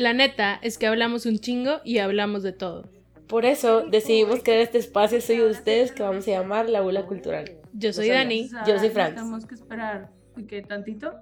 La 0.00 0.14
neta 0.14 0.58
es 0.62 0.78
que 0.78 0.86
hablamos 0.86 1.26
un 1.26 1.40
chingo 1.40 1.82
y 1.84 1.98
hablamos 1.98 2.42
de 2.42 2.52
todo. 2.52 2.88
Por 3.28 3.44
eso 3.44 3.82
decidimos 3.82 4.42
crear 4.42 4.60
este 4.60 4.78
espacio 4.78 5.20
soy 5.20 5.36
de 5.36 5.50
ustedes 5.50 5.92
que 5.92 6.02
vamos 6.02 6.26
a 6.26 6.30
llamar 6.30 6.70
La 6.70 6.80
Bula 6.80 7.04
Cultural. 7.04 7.58
Yo 7.74 7.92
soy 7.92 8.08
Dani. 8.08 8.48
Yo 8.66 8.78
soy 8.78 8.88
Franz. 8.88 9.16
Tenemos 9.16 9.44
que 9.44 9.56
esperar 9.56 10.10
que 10.48 10.62
tantito 10.62 11.20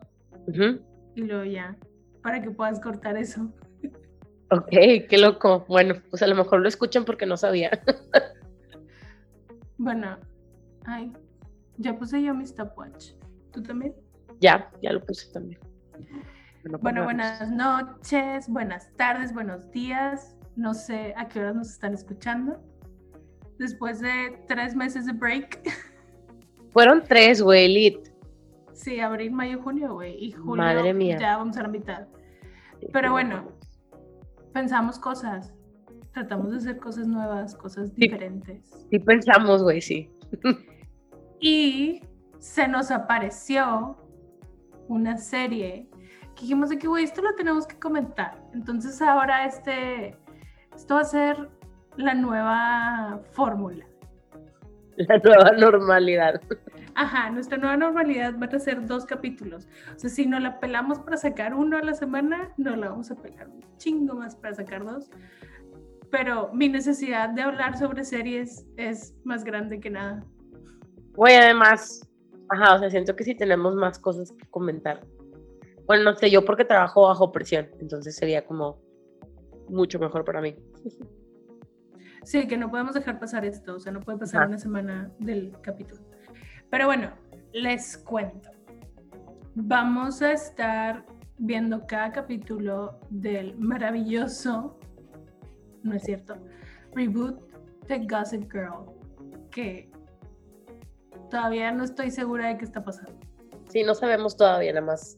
y 1.16 1.22
luego 1.22 1.42
ya, 1.42 1.76
para 2.22 2.40
que 2.40 2.52
puedas 2.52 2.78
cortar 2.78 3.16
eso. 3.16 3.52
Ok, 4.52 4.70
qué 4.70 5.18
loco. 5.18 5.64
Bueno, 5.66 5.96
pues 6.08 6.22
a 6.22 6.29
lo 6.29 6.36
mejor 6.36 6.60
lo 6.60 6.68
escuchan 6.68 7.04
porque 7.04 7.26
no 7.26 7.36
sabía. 7.36 7.70
Bueno, 9.80 10.18
ay, 10.86 11.12
ya 11.76 11.96
puse 11.96 12.20
yo 12.20 12.34
mi 12.34 12.45
stopwatch. 12.45 13.12
¿Tú 13.52 13.62
también? 13.62 13.95
ya, 14.40 14.68
ya 14.82 14.92
lo 14.92 15.04
puse 15.04 15.32
también. 15.32 15.60
Bueno, 16.64 16.79
pues, 16.80 17.04
buenas 17.04 17.50
noches, 17.50 18.48
buenas 18.48 18.93
tardes, 18.96 19.32
buenos 19.32 19.70
días. 19.70 20.36
No 20.57 20.75
sé 20.75 21.14
a 21.17 21.29
qué 21.29 21.40
horas 21.40 21.54
nos 21.54 21.71
están 21.71 21.94
escuchando. 21.94 22.61
Después 23.58 24.00
de 24.00 24.43
tres 24.48 24.75
meses 24.75 25.07
de 25.07 25.12
break. 25.12 25.61
Fueron 26.72 27.03
tres, 27.03 27.40
güey, 27.40 27.67
elite. 27.67 28.12
Sí, 28.72 29.00
abril, 29.00 29.32
mayo, 29.32 29.62
junio, 29.62 29.94
güey. 29.94 30.17
Y 30.22 30.32
julio 30.32 30.64
Madre 30.64 30.93
mía. 30.93 31.17
ya 31.18 31.36
vamos 31.36 31.57
a 31.57 31.62
la 31.62 31.68
mitad. 31.68 32.06
Pero 32.92 33.12
bueno, 33.12 33.53
pensamos 34.53 34.98
cosas. 34.98 35.55
Tratamos 36.12 36.50
de 36.50 36.56
hacer 36.59 36.78
cosas 36.78 37.06
nuevas, 37.06 37.55
cosas 37.55 37.95
diferentes. 37.95 38.86
Sí 38.91 38.98
pensamos, 38.98 39.62
güey, 39.62 39.81
sí. 39.81 40.11
Y 41.41 42.03
se 42.39 42.67
nos 42.67 42.91
apareció 42.91 43.97
una 44.89 45.17
serie 45.19 45.88
dijimos 46.41 46.70
de 46.70 46.78
que, 46.78 46.86
güey, 46.86 47.05
esto 47.05 47.22
lo 47.22 47.34
tenemos 47.34 47.66
que 47.66 47.78
comentar. 47.78 48.42
Entonces 48.55 49.00
ahora 49.02 49.44
este, 49.44 50.16
esto 50.74 50.94
va 50.94 51.00
a 51.00 51.05
ser 51.05 51.48
la 51.97 52.14
nueva 52.14 53.20
fórmula. 53.33 53.84
La 54.97 55.19
nueva 55.19 55.53
normalidad. 55.53 56.41
Ajá, 56.95 57.30
nuestra 57.30 57.56
nueva 57.56 57.77
normalidad 57.77 58.34
van 58.36 58.53
a 58.55 58.58
ser 58.58 58.84
dos 58.84 59.05
capítulos. 59.06 59.69
O 59.95 59.98
sea, 59.98 60.11
si 60.11 60.27
no 60.27 60.41
la 60.41 60.58
pelamos 60.58 60.98
para 60.98 61.17
sacar 61.17 61.55
uno 61.55 61.77
a 61.77 61.83
la 61.83 61.95
semana, 61.95 62.52
no 62.56 62.75
la 62.75 62.89
vamos 62.89 63.11
a 63.12 63.14
pelar 63.14 63.48
un 63.48 63.62
chingo 63.77 64.17
más 64.17 64.34
para 64.34 64.55
sacar 64.55 64.84
dos. 64.84 65.08
Pero 66.11 66.50
mi 66.52 66.69
necesidad 66.69 67.28
de 67.28 67.42
hablar 67.42 67.78
sobre 67.78 68.05
series 68.05 68.67
es 68.77 69.14
más 69.25 69.45
grande 69.45 69.78
que 69.78 69.91
nada. 69.91 70.25
Güey, 71.14 71.36
además, 71.36 72.08
ajá, 72.48 72.75
o 72.75 72.78
sea, 72.78 72.91
siento 72.91 73.14
que 73.14 73.25
sí 73.25 73.36
tenemos 73.36 73.77
más 73.77 73.98
cosas 73.98 74.33
que 74.33 74.47
comentar. 74.47 75.00
Bueno, 75.89 76.05
no 76.05 76.14
sé, 76.14 76.31
yo 76.31 76.44
porque 76.44 76.67
trabajo 76.67 77.08
bajo 77.08 77.33
presión, 77.33 77.70
entonces 77.81 78.14
sería 78.14 78.44
como 78.44 78.78
mucho 79.70 79.98
mejor 79.98 80.22
para 80.22 80.42
mí. 80.42 80.55
Sí, 82.25 82.47
que 82.47 82.58
no 82.58 82.70
podemos 82.70 82.95
dejar 82.95 83.19
pasar 83.19 83.47
esto, 83.47 83.77
o 83.77 83.80
sea, 83.80 83.91
no 83.91 84.00
puede 84.00 84.19
pasar 84.19 84.47
una 84.48 84.58
semana 84.58 85.11
del 85.19 85.56
capítulo. 85.62 86.03
Pero 86.69 86.84
bueno, 86.84 87.12
les 87.53 87.97
cuento. 87.97 88.50
Vamos 89.55 90.20
a 90.20 90.33
estar 90.33 91.06
viendo 91.39 91.86
cada 91.86 92.12
capítulo 92.12 93.00
del 93.08 93.56
maravilloso, 93.58 94.78
no 95.83 95.95
es 95.95 96.02
cierto, 96.02 96.36
reboot 96.92 97.41
de 97.86 98.06
Gossip 98.06 98.52
Girl, 98.52 98.92
que 99.50 99.91
todavía 101.30 101.73
no 101.73 101.84
estoy 101.84 102.11
segura 102.11 102.48
de 102.48 102.58
qué 102.58 102.67
está 102.67 102.84
pasando. 102.84 103.19
Sí, 103.69 103.84
no 103.84 103.95
sabemos 103.95 104.36
todavía, 104.36 104.75
nada 104.75 104.84
más. 104.84 105.17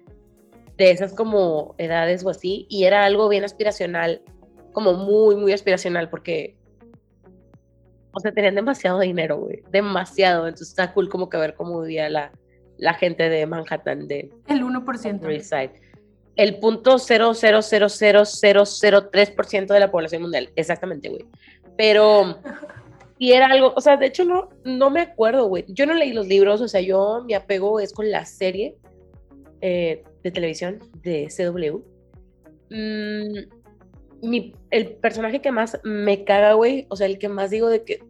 de 0.77 0.91
esas 0.91 1.13
como 1.13 1.75
edades 1.77 2.25
o 2.25 2.29
así, 2.29 2.65
y 2.69 2.85
era 2.85 3.03
algo 3.03 3.27
bien 3.29 3.43
aspiracional, 3.43 4.21
como 4.71 4.93
muy, 4.93 5.35
muy 5.35 5.51
aspiracional, 5.51 6.09
porque, 6.09 6.55
o 8.13 8.19
sea, 8.19 8.31
tenían 8.31 8.55
demasiado 8.55 8.99
dinero, 8.99 9.37
güey, 9.37 9.61
demasiado, 9.71 10.47
entonces 10.47 10.69
está 10.69 10.93
cool 10.93 11.09
como 11.09 11.29
que 11.29 11.37
ver 11.37 11.55
cómo 11.55 11.81
vivía 11.81 12.09
la, 12.09 12.31
la 12.77 12.93
gente 12.93 13.27
de 13.29 13.45
Manhattan, 13.45 14.07
de 14.07 14.29
El 14.47 14.63
Upper 14.63 14.95
1%. 14.95 15.29
East 15.31 15.49
Side. 15.49 15.73
El 16.35 16.59
punto 16.59 16.95
0.0000003% 16.95 19.67
de 19.67 19.79
la 19.79 19.91
población 19.91 20.23
mundial, 20.23 20.49
exactamente, 20.55 21.09
güey. 21.09 21.27
Pero 21.77 22.39
y 23.17 23.31
era 23.31 23.47
algo, 23.47 23.73
o 23.75 23.81
sea, 23.81 23.97
de 23.97 24.05
hecho 24.07 24.25
no, 24.25 24.49
no 24.63 24.89
me 24.89 25.01
acuerdo, 25.01 25.47
güey. 25.47 25.65
Yo 25.67 25.85
no 25.85 25.93
leí 25.93 26.13
los 26.13 26.27
libros, 26.27 26.61
o 26.61 26.67
sea, 26.67 26.81
yo 26.81 27.23
mi 27.25 27.33
apego 27.33 27.79
es 27.79 27.93
con 27.93 28.11
la 28.11 28.25
serie 28.25 28.75
eh, 29.61 30.03
de 30.23 30.31
televisión 30.31 30.79
de 31.01 31.29
CW. 31.29 31.81
Mm, 32.69 33.62
mi- 34.23 34.55
el 34.71 34.95
personaje 34.95 35.41
que 35.41 35.51
más 35.51 35.79
me 35.83 36.23
caga, 36.23 36.53
güey, 36.53 36.87
o 36.89 36.95
sea, 36.95 37.05
el 37.07 37.19
que 37.19 37.29
más 37.29 37.49
digo 37.51 37.69
de 37.69 37.83
que 37.83 38.03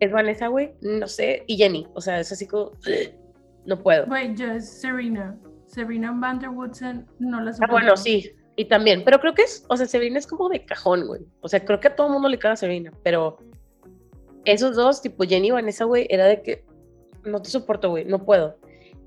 es 0.00 0.10
Vanessa, 0.12 0.48
güey, 0.48 0.72
no 0.82 1.06
sé, 1.08 1.44
y 1.46 1.56
Jenny, 1.56 1.86
o 1.94 2.00
sea, 2.00 2.20
es 2.20 2.30
así 2.32 2.46
como, 2.46 2.72
no 3.64 3.82
puedo. 3.82 4.06
Güey, 4.06 4.34
yo 4.34 4.50
es 4.52 4.68
Serena. 4.80 5.38
Serena 5.66 6.12
Van 6.14 6.38
der 6.38 6.50
Woodsen 6.50 7.06
no 7.18 7.40
la 7.40 7.50
Ah, 7.50 7.54
soporto. 7.54 7.72
bueno, 7.72 7.96
sí, 7.96 8.30
y 8.56 8.66
también, 8.66 9.02
pero 9.04 9.18
creo 9.20 9.32
que 9.34 9.42
es, 9.42 9.64
o 9.68 9.76
sea, 9.76 9.86
Serena 9.86 10.18
es 10.18 10.26
como 10.26 10.48
de 10.50 10.64
cajón, 10.66 11.06
güey. 11.06 11.22
O 11.40 11.48
sea, 11.48 11.64
creo 11.64 11.80
que 11.80 11.88
a 11.88 11.96
todo 11.96 12.08
el 12.08 12.12
mundo 12.12 12.28
le 12.28 12.38
caga 12.38 12.56
Serena, 12.56 12.92
pero 13.02 13.38
esos 14.44 14.76
dos, 14.76 15.00
tipo 15.00 15.24
Jenny 15.24 15.48
y 15.48 15.50
Vanessa, 15.52 15.84
güey, 15.84 16.06
era 16.10 16.26
de 16.26 16.42
que 16.42 16.64
no 17.24 17.40
te 17.40 17.48
soporto, 17.50 17.90
güey, 17.90 18.04
no 18.04 18.24
puedo. 18.24 18.58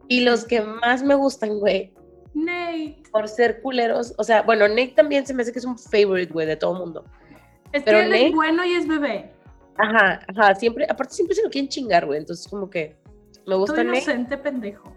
Y 0.08 0.22
los 0.22 0.46
que 0.46 0.62
más 0.62 1.04
me 1.04 1.16
gustan, 1.16 1.60
güey, 1.60 1.94
Nate. 2.36 3.02
por 3.12 3.28
ser 3.28 3.62
culeros, 3.62 4.14
o 4.18 4.24
sea, 4.24 4.42
bueno, 4.44 4.68
Nate 4.68 4.94
también 4.96 5.26
se 5.26 5.34
me 5.34 5.42
hace 5.42 5.52
que 5.54 5.60
es 5.60 5.66
un 5.66 5.78
favorite, 5.78 6.32
güey, 6.32 6.46
de 6.46 6.56
todo 6.58 6.74
mundo. 6.76 7.06
Es 7.72 7.82
Pero 7.84 7.98
que 8.00 8.04
él 8.06 8.12
Nate- 8.12 8.28
es 8.28 8.34
bueno 8.36 8.66
y 8.66 8.72
es 8.74 8.88
bebé. 8.88 9.32
Ajá, 9.78 10.20
ajá, 10.28 10.56
siempre, 10.56 10.86
aparte 10.90 11.14
siempre 11.14 11.36
se 11.36 11.44
lo 11.44 11.50
quieren 11.50 11.70
chingar, 11.70 12.06
güey, 12.06 12.20
entonces 12.20 12.48
como 12.48 12.70
que 12.70 12.96
me 13.48 13.56
gusta 13.56 13.84
Nate, 13.84 13.98
inocente 13.98 14.38
pendejo. 14.38 14.94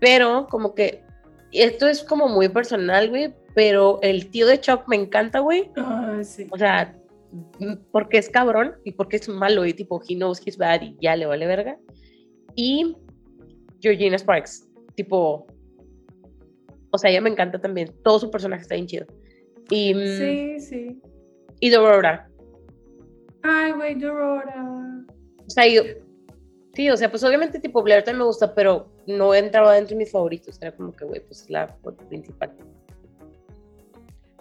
pero 0.00 0.46
como 0.48 0.74
que 0.74 1.02
esto 1.52 1.86
es 1.88 2.02
como 2.04 2.28
muy 2.28 2.48
personal, 2.48 3.08
güey, 3.10 3.34
pero 3.54 3.98
el 4.02 4.30
tío 4.30 4.46
de 4.46 4.60
Chuck 4.60 4.86
me 4.86 4.96
encanta, 4.96 5.40
güey. 5.40 5.70
Sí. 6.22 6.46
O 6.50 6.58
sea, 6.58 6.94
porque 7.90 8.18
es 8.18 8.28
cabrón 8.28 8.76
y 8.84 8.92
porque 8.92 9.16
es 9.16 9.28
malo 9.28 9.64
y 9.66 9.72
tipo, 9.74 10.00
he 10.08 10.14
knows 10.14 10.40
he's 10.46 10.56
bad 10.58 10.82
y 10.82 10.96
ya 11.00 11.16
le 11.16 11.26
vale 11.26 11.46
verga. 11.46 11.76
Y 12.54 12.96
Georgina 13.80 14.16
Sparks, 14.18 14.68
tipo, 14.94 15.46
o 16.90 16.98
sea, 16.98 17.10
ella 17.10 17.20
me 17.20 17.30
encanta 17.30 17.60
también. 17.60 17.92
Todo 18.02 18.18
su 18.18 18.30
personaje 18.30 18.62
está 18.62 18.74
bien 18.74 18.86
chido. 18.86 19.06
Y, 19.70 19.94
mm, 19.94 20.18
Sí, 20.18 20.60
sí. 20.60 21.02
y 21.60 21.70
Dorora. 21.70 22.28
Ay, 23.42 23.72
güey, 23.72 23.94
Dorora. 23.94 25.04
O 25.46 25.50
sea, 25.50 25.66
yo, 25.66 25.82
sí, 26.74 26.90
o 26.90 26.96
sea, 26.96 27.10
pues 27.10 27.22
obviamente 27.24 27.58
tipo 27.58 27.82
Blair 27.82 28.02
también 28.02 28.18
me 28.18 28.24
gusta, 28.26 28.54
pero 28.54 28.90
no 29.06 29.34
entraba 29.34 29.74
dentro 29.74 29.94
de 29.96 30.04
mis 30.04 30.12
favoritos. 30.12 30.58
Era 30.60 30.72
como 30.72 30.94
que, 30.94 31.04
güey, 31.04 31.20
pues 31.20 31.42
es 31.42 31.50
la 31.50 31.74
principal. 32.08 32.52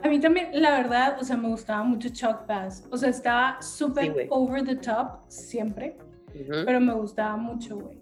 A 0.03 0.09
mí 0.09 0.19
también, 0.19 0.49
la 0.53 0.71
verdad, 0.71 1.17
o 1.19 1.23
sea, 1.23 1.37
me 1.37 1.47
gustaba 1.47 1.83
mucho 1.83 2.09
Chuck 2.09 2.45
Bass. 2.47 2.87
O 2.91 2.97
sea, 2.97 3.09
estaba 3.09 3.61
súper 3.61 4.27
over 4.29 4.63
the 4.63 4.75
top 4.75 5.21
siempre, 5.27 5.97
pero 6.65 6.79
me 6.79 6.93
gustaba 6.93 7.35
mucho, 7.35 7.77
güey. 7.77 7.97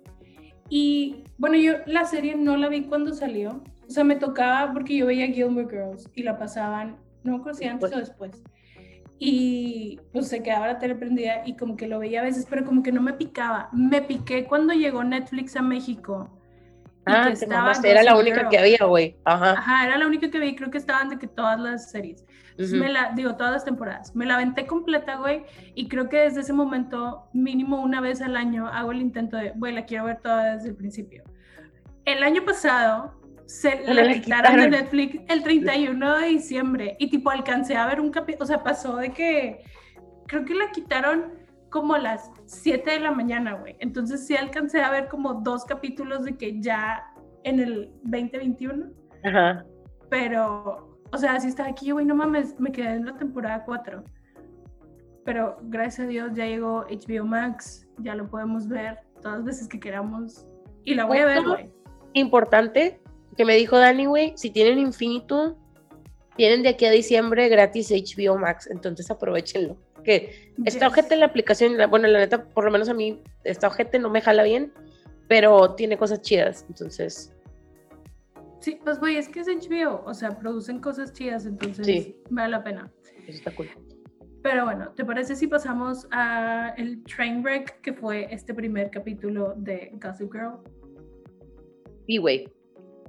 Y 0.70 1.24
bueno, 1.38 1.56
yo 1.58 1.74
la 1.86 2.06
serie 2.06 2.36
no 2.36 2.58
la 2.58 2.68
vi 2.68 2.84
cuando 2.84 3.14
salió. 3.14 3.62
O 3.88 3.92
sea, 3.92 4.04
me 4.04 4.16
tocaba 4.16 4.74
porque 4.74 4.98
yo 4.98 5.06
veía 5.06 5.28
Gilmore 5.28 5.68
Girls 5.70 6.10
y 6.16 6.24
la 6.24 6.38
pasaban, 6.38 6.98
no 7.24 7.34
me 7.34 7.38
acuerdo 7.40 7.60
si 7.60 7.66
antes 7.66 7.94
o 7.94 7.98
después. 7.98 8.44
Y 9.18 10.00
pues 10.12 10.28
se 10.28 10.44
quedaba 10.44 10.68
la 10.68 10.80
tele 10.80 10.96
prendida 10.96 11.44
y 11.46 11.56
como 11.56 11.78
que 11.78 11.88
lo 11.88 12.00
veía 12.00 12.22
a 12.22 12.24
veces, 12.24 12.46
pero 12.50 12.66
como 12.66 12.84
que 12.84 12.92
no 12.92 13.02
me 13.02 13.14
picaba. 13.14 13.70
Me 13.72 14.02
piqué 14.02 14.46
cuando 14.46 14.74
llegó 14.74 15.04
Netflix 15.04 15.56
a 15.56 15.62
México. 15.62 16.30
Ah, 17.06 17.32
que 17.40 17.46
mamaste, 17.46 17.92
era 17.92 18.02
la 18.02 18.18
única 18.18 18.50
que 18.50 18.58
había, 18.58 18.84
güey. 18.86 19.16
Ajá. 19.26 19.52
Ajá, 19.52 19.86
era 19.86 19.98
la 19.98 20.08
única 20.08 20.32
que 20.32 20.40
vi, 20.40 20.56
creo 20.56 20.72
que 20.72 20.80
estaban 20.80 21.10
de 21.10 21.20
que 21.20 21.28
todas 21.28 21.60
las 21.60 21.92
series. 21.92 22.26
Entonces, 22.50 22.74
Ujú. 22.74 22.84
me 22.84 22.92
la, 22.92 23.12
digo, 23.16 23.36
todas 23.36 23.54
las 23.54 23.64
temporadas. 23.64 24.16
Me 24.16 24.26
la 24.26 24.36
aventé 24.36 24.66
completa, 24.66 25.18
güey, 25.18 25.44
y 25.76 25.88
creo 25.88 26.10
que 26.10 26.18
desde 26.18 26.42
ese 26.42 26.54
momento, 26.54 27.30
mínimo 27.32 27.82
una 27.82 28.02
vez 28.02 28.22
al 28.22 28.36
año, 28.36 28.68
hago 28.68 28.92
el 28.92 29.02
intento 29.02 29.38
de, 29.38 29.52
güey, 29.52 29.74
la 29.74 29.86
quiero 29.86 30.06
ver 30.06 30.20
toda 30.22 30.56
desde 30.56 30.70
el 30.70 30.76
principio. 30.76 31.24
El 32.06 32.24
año 32.24 32.44
pasado, 32.44 33.14
se 33.46 33.84
la 33.86 34.04
la 34.04 34.14
quitaron 34.14 34.58
de. 34.58 34.70
Netflix 34.70 35.20
el 35.28 35.44
31 35.44 36.18
de 36.18 36.28
diciembre, 36.28 36.96
y 37.00 37.10
tipo, 37.10 37.30
alcancé 37.30 37.76
a 37.76 37.88
ver 37.88 38.02
un 38.02 38.12
capítulo, 38.12 38.44
o 38.44 38.48
sea, 38.48 38.64
pasó 38.64 38.98
de 38.98 39.12
que, 39.12 39.64
creo 40.28 40.46
que 40.46 40.56
la 40.56 40.72
quitaron 40.72 41.34
como 41.70 41.94
a 41.94 42.00
las 42.00 42.32
7 42.46 42.90
de 42.90 43.00
la 43.02 43.12
mañana, 43.12 43.56
güey. 43.56 43.76
Entonces 43.80 44.26
sí 44.26 44.36
alcancé 44.36 44.82
a 44.82 44.90
ver 44.90 45.08
como 45.08 45.36
dos 45.36 45.66
capítulos 45.66 46.24
de 46.24 46.38
que 46.38 46.62
ya 46.62 47.04
en 47.44 47.60
el 47.60 47.92
2021 48.04 48.88
Ajá. 49.26 49.66
pero, 50.10 50.98
o 51.12 51.18
sea, 51.18 51.40
si 51.40 51.50
estaba 51.50 51.70
aquí, 51.70 51.92
güey, 51.92 52.06
no 52.06 52.16
mames, 52.16 52.58
me 52.60 52.72
quedé 52.72 52.94
en 52.94 53.06
la 53.06 53.18
temporada 53.18 53.64
4. 53.66 54.04
Pero 55.26 55.58
gracias 55.64 56.08
a 56.08 56.10
Dios 56.10 56.32
ya 56.34 56.46
llegó 56.46 56.86
HBO 56.86 57.26
Max, 57.26 57.88
ya 57.98 58.16
lo 58.16 58.30
podemos 58.30 58.68
ver 58.68 59.00
todas 59.22 59.40
las 59.40 59.46
veces 59.46 59.68
que 59.68 59.80
queramos. 59.80 60.46
Y 60.86 60.94
la 60.94 61.06
voy 61.06 61.18
a 61.18 61.26
ver, 61.26 61.44
güey. 61.44 61.72
Importante 62.14 63.02
que 63.38 63.46
me 63.46 63.56
dijo 63.56 63.78
Dani, 63.78 64.06
güey, 64.06 64.34
si 64.36 64.50
tienen 64.50 64.80
Infinitum, 64.80 65.56
tienen 66.36 66.64
de 66.64 66.70
aquí 66.70 66.86
a 66.86 66.92
diciembre 66.92 67.48
gratis 67.50 67.92
HBO 67.92 68.38
Max, 68.38 68.68
entonces 68.70 69.10
aprovechenlo. 69.12 69.78
Que 70.04 70.52
está 70.66 70.86
Yes. 70.88 70.92
ojete 70.94 71.16
la 71.16 71.26
aplicación, 71.28 71.74
bueno, 71.90 72.08
la 72.08 72.20
neta, 72.20 72.46
por 72.50 72.66
lo 72.66 72.72
menos 72.72 72.90
a 72.90 72.94
mí, 72.94 73.22
esta 73.44 73.68
ojete 73.68 73.98
no 74.00 74.10
me 74.10 74.22
jala 74.22 74.44
bien, 74.44 74.72
pero 75.28 75.74
tiene 75.76 75.98
cosas 75.98 76.22
chidas, 76.22 76.66
entonces, 76.70 77.32
Sí, 78.62 78.80
pues, 78.84 79.00
güey, 79.00 79.18
es 79.18 79.30
que 79.30 79.42
es 79.42 79.48
HBO, 79.48 80.02
o 80.06 80.14
sea, 80.16 80.40
producen 80.40 80.80
cosas 80.80 81.14
chidas, 81.14 81.46
entonces 81.46 81.86
Sí. 81.86 82.18
vale 82.32 82.50
la 82.50 82.64
pena. 82.64 82.92
eso 83.28 83.38
está 83.38 83.54
cool. 83.56 83.70
Pero 84.42 84.66
bueno, 84.66 84.90
¿te 84.96 85.04
parece 85.06 85.36
si 85.36 85.46
pasamos 85.48 86.08
a 86.12 86.74
el 86.78 87.04
train 87.04 87.44
wreck 87.44 87.82
que 87.82 87.94
fue 87.94 88.28
este 88.32 88.54
primer 88.54 88.90
capítulo 88.92 89.54
de 89.58 89.92
Gossip 90.02 90.32
Girl? 90.32 90.60
Sí, 92.08 92.18
güey. 92.18 92.48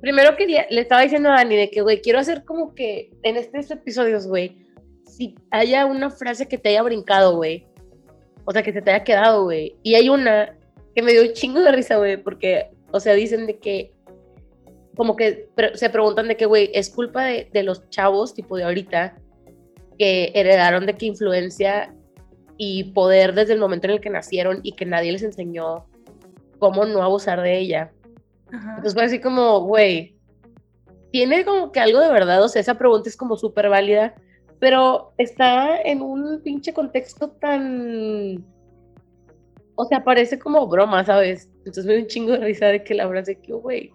Primero 0.01 0.37
quería, 0.37 0.67
le 0.71 0.83
estaba 0.83 1.03
diciendo 1.03 1.31
a 1.31 1.37
Dani 1.37 1.57
de 1.57 1.71
que, 1.71 1.81
güey, 1.81 2.01
quiero 2.01 2.19
hacer 2.19 2.45
como 2.45 2.75
que 2.75 3.11
en 3.23 3.37
estos 3.37 3.71
episodios, 3.71 4.27
güey, 4.27 4.59
si 5.05 5.35
haya 5.51 5.87
una 5.87 6.11
frase 6.11 6.47
que 6.47 6.59
te 6.59 6.69
haya 6.69 6.83
brincado, 6.83 7.37
güey, 7.37 7.67
o 8.45 8.53
sea, 8.53 8.63
que 8.63 8.73
se 8.73 8.83
te 8.83 8.91
haya 8.91 9.05
quedado, 9.05 9.45
güey. 9.45 9.77
Y 9.83 9.95
hay 9.95 10.09
una 10.09 10.57
que 10.95 11.03
me 11.03 11.13
dio 11.13 11.23
un 11.23 11.33
chingo 11.33 11.61
de 11.61 11.73
risa, 11.73 11.97
güey, 11.97 12.17
porque, 12.17 12.71
o 12.93 13.01
sea, 13.01 13.15
dicen 13.15 13.47
de 13.47 13.59
que, 13.59 13.93
como 14.97 15.17
que 15.17 15.49
pre- 15.55 15.77
se 15.77 15.91
preguntan 15.91 16.29
de 16.29 16.37
que, 16.37 16.47
güey, 16.47 16.71
es 16.73 16.91
culpa 16.91 17.25
de, 17.25 17.49
de 17.53 17.63
los 17.63 17.89
chavos, 17.89 18.35
tipo 18.35 18.57
de 18.57 18.65
ahorita, 18.65 19.17
que 19.99 20.31
heredaron 20.35 20.87
de 20.87 20.95
que 20.95 21.07
influencia 21.07 21.95
y 22.59 22.93
poder 22.93 23.35
desde 23.35 23.55
el 23.55 23.59
momento 23.59 23.87
en 23.87 23.95
el 23.95 24.01
que 24.01 24.11
nacieron 24.11 24.61
y 24.63 24.73
que 24.73 24.85
nadie 24.87 25.13
les 25.13 25.23
enseñó 25.23 25.87
cómo 26.59 26.85
no 26.85 27.03
abusar 27.03 27.41
de 27.43 27.59
ella. 27.59 27.93
Ajá. 28.53 28.71
Entonces 28.71 28.95
fue 28.95 29.05
así 29.05 29.21
como, 29.21 29.61
güey, 29.61 30.17
tiene 31.13 31.45
como 31.45 31.73
que 31.73 31.81
algo 31.81 32.01
de 32.01 32.11
verdad, 32.11 32.43
o 32.43 32.49
sea, 32.49 32.61
esa 32.61 32.77
pregunta 32.77 33.09
es 33.09 33.17
como 33.17 33.37
súper 33.37 33.69
válida, 33.69 34.15
pero 34.59 35.13
está 35.19 35.81
en 35.81 36.03
un 36.03 36.43
pinche 36.43 36.73
contexto 36.73 37.31
tan, 37.31 38.45
o 39.75 39.85
sea, 39.85 40.05
parece 40.05 40.39
como 40.39 40.67
broma, 40.67 41.05
¿sabes? 41.05 41.49
Entonces 41.59 41.87
me 41.87 41.95
dio 41.95 42.03
un 42.03 42.09
chingo 42.09 42.33
de 42.33 42.39
risa 42.39 42.67
de 42.67 42.83
que 42.83 42.95
la 42.95 43.09
frase 43.09 43.39
que, 43.41 43.53
güey, 43.53 43.93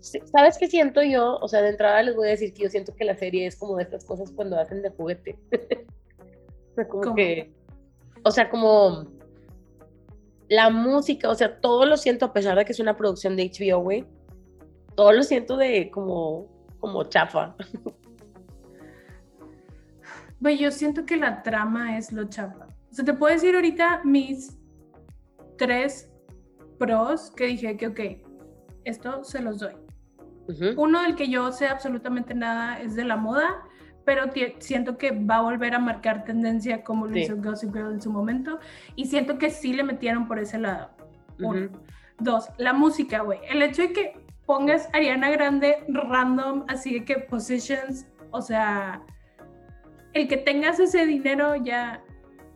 ¿sabes 0.00 0.58
qué 0.58 0.68
siento 0.68 1.02
yo? 1.02 1.36
O 1.36 1.48
sea, 1.48 1.62
de 1.62 1.70
entrada 1.70 2.02
les 2.02 2.14
voy 2.14 2.28
a 2.28 2.32
decir 2.32 2.52
que 2.52 2.64
yo 2.64 2.70
siento 2.70 2.94
que 2.94 3.04
la 3.04 3.16
serie 3.16 3.46
es 3.46 3.56
como 3.56 3.76
de 3.76 3.84
estas 3.84 4.04
cosas 4.04 4.30
cuando 4.30 4.58
hacen 4.58 4.82
de 4.82 4.90
juguete. 4.90 5.38
Como 6.88 7.02
¿Cómo? 7.02 7.16
que, 7.16 7.52
o 8.22 8.30
sea, 8.30 8.48
como 8.48 9.08
la 10.48 10.70
música, 10.70 11.28
o 11.28 11.34
sea, 11.34 11.60
todo 11.60 11.86
lo 11.86 11.96
siento 11.96 12.26
a 12.26 12.32
pesar 12.32 12.56
de 12.56 12.64
que 12.64 12.72
es 12.72 12.80
una 12.80 12.96
producción 12.96 13.36
de 13.36 13.50
HBO, 13.50 13.80
güey. 13.80 14.04
Todo 14.94 15.12
lo 15.12 15.22
siento 15.22 15.56
de 15.56 15.90
como, 15.90 16.48
como 16.80 17.04
chafa. 17.04 17.54
Güey, 20.40 20.56
yo 20.56 20.70
siento 20.70 21.04
que 21.04 21.16
la 21.16 21.42
trama 21.42 21.98
es 21.98 22.12
lo 22.12 22.28
chapa. 22.28 22.68
O 22.90 22.94
sea, 22.94 23.04
te 23.04 23.12
puedo 23.12 23.34
decir 23.34 23.56
ahorita 23.56 24.02
mis 24.04 24.56
tres 25.56 26.10
pros 26.78 27.32
que 27.32 27.46
dije 27.46 27.76
que, 27.76 27.88
ok, 27.88 28.00
esto 28.84 29.24
se 29.24 29.42
los 29.42 29.58
doy. 29.58 29.74
Uno 30.76 31.02
del 31.02 31.14
que 31.14 31.28
yo 31.28 31.52
sé 31.52 31.66
absolutamente 31.66 32.34
nada 32.34 32.80
es 32.80 32.94
de 32.94 33.04
la 33.04 33.16
moda, 33.16 33.64
pero 34.08 34.24
siento 34.58 34.96
que 34.96 35.10
va 35.10 35.36
a 35.36 35.42
volver 35.42 35.74
a 35.74 35.78
marcar 35.78 36.24
tendencia 36.24 36.82
como 36.82 37.06
lo 37.06 37.12
Sí. 37.12 37.20
hizo 37.20 37.36
Gossip 37.36 37.74
Girl 37.74 37.92
en 37.92 38.00
su 38.00 38.10
momento. 38.10 38.58
Y 38.96 39.04
siento 39.04 39.36
que 39.36 39.50
sí 39.50 39.74
le 39.74 39.82
metieron 39.84 40.26
por 40.26 40.38
ese 40.38 40.58
lado. 40.58 40.88
Uno. 41.38 41.66
Ujú. 41.66 41.78
Dos, 42.18 42.48
la 42.56 42.72
música, 42.72 43.20
güey. 43.20 43.40
El 43.50 43.60
hecho 43.60 43.82
de 43.82 43.92
que 43.92 44.12
pongas 44.46 44.88
Ariana 44.94 45.28
Grande 45.28 45.84
random, 45.88 46.64
así 46.68 46.94
de 46.94 47.04
que 47.04 47.16
positions, 47.18 48.06
o 48.30 48.40
sea, 48.40 49.02
el 50.14 50.26
que 50.26 50.38
tengas 50.38 50.80
ese 50.80 51.04
dinero 51.04 51.54
ya 51.56 52.02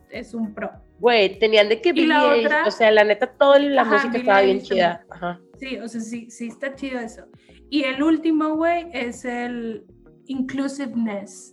es 0.09 0.33
un 0.33 0.55
pro. 0.55 0.71
Güey, 0.97 1.37
tenían 1.37 1.69
de 1.69 1.81
que 1.81 1.89
Y 1.89 2.07
la 2.07 2.33
otra- 2.33 2.65
o 2.65 2.71
sea, 2.71 2.89
la 2.89 3.03
neta, 3.03 3.27
toda 3.27 3.59
la 3.59 3.83
Ajá, 3.83 3.91
música 3.93 4.17
estaba 4.17 4.41
bien 4.41 4.59
chida. 4.61 5.05
Ajá. 5.11 5.39
Sí, 5.59 5.77
o 5.77 5.87
sea, 5.87 6.01
sí, 6.01 6.31
sí 6.31 6.47
está 6.47 6.73
chido 6.73 6.99
eso. 6.99 7.25
Y 7.69 7.83
el 7.83 8.01
último, 8.01 8.55
güey, 8.55 8.87
es 8.91 9.23
el 9.23 9.85
inclusiveness. 10.27 11.51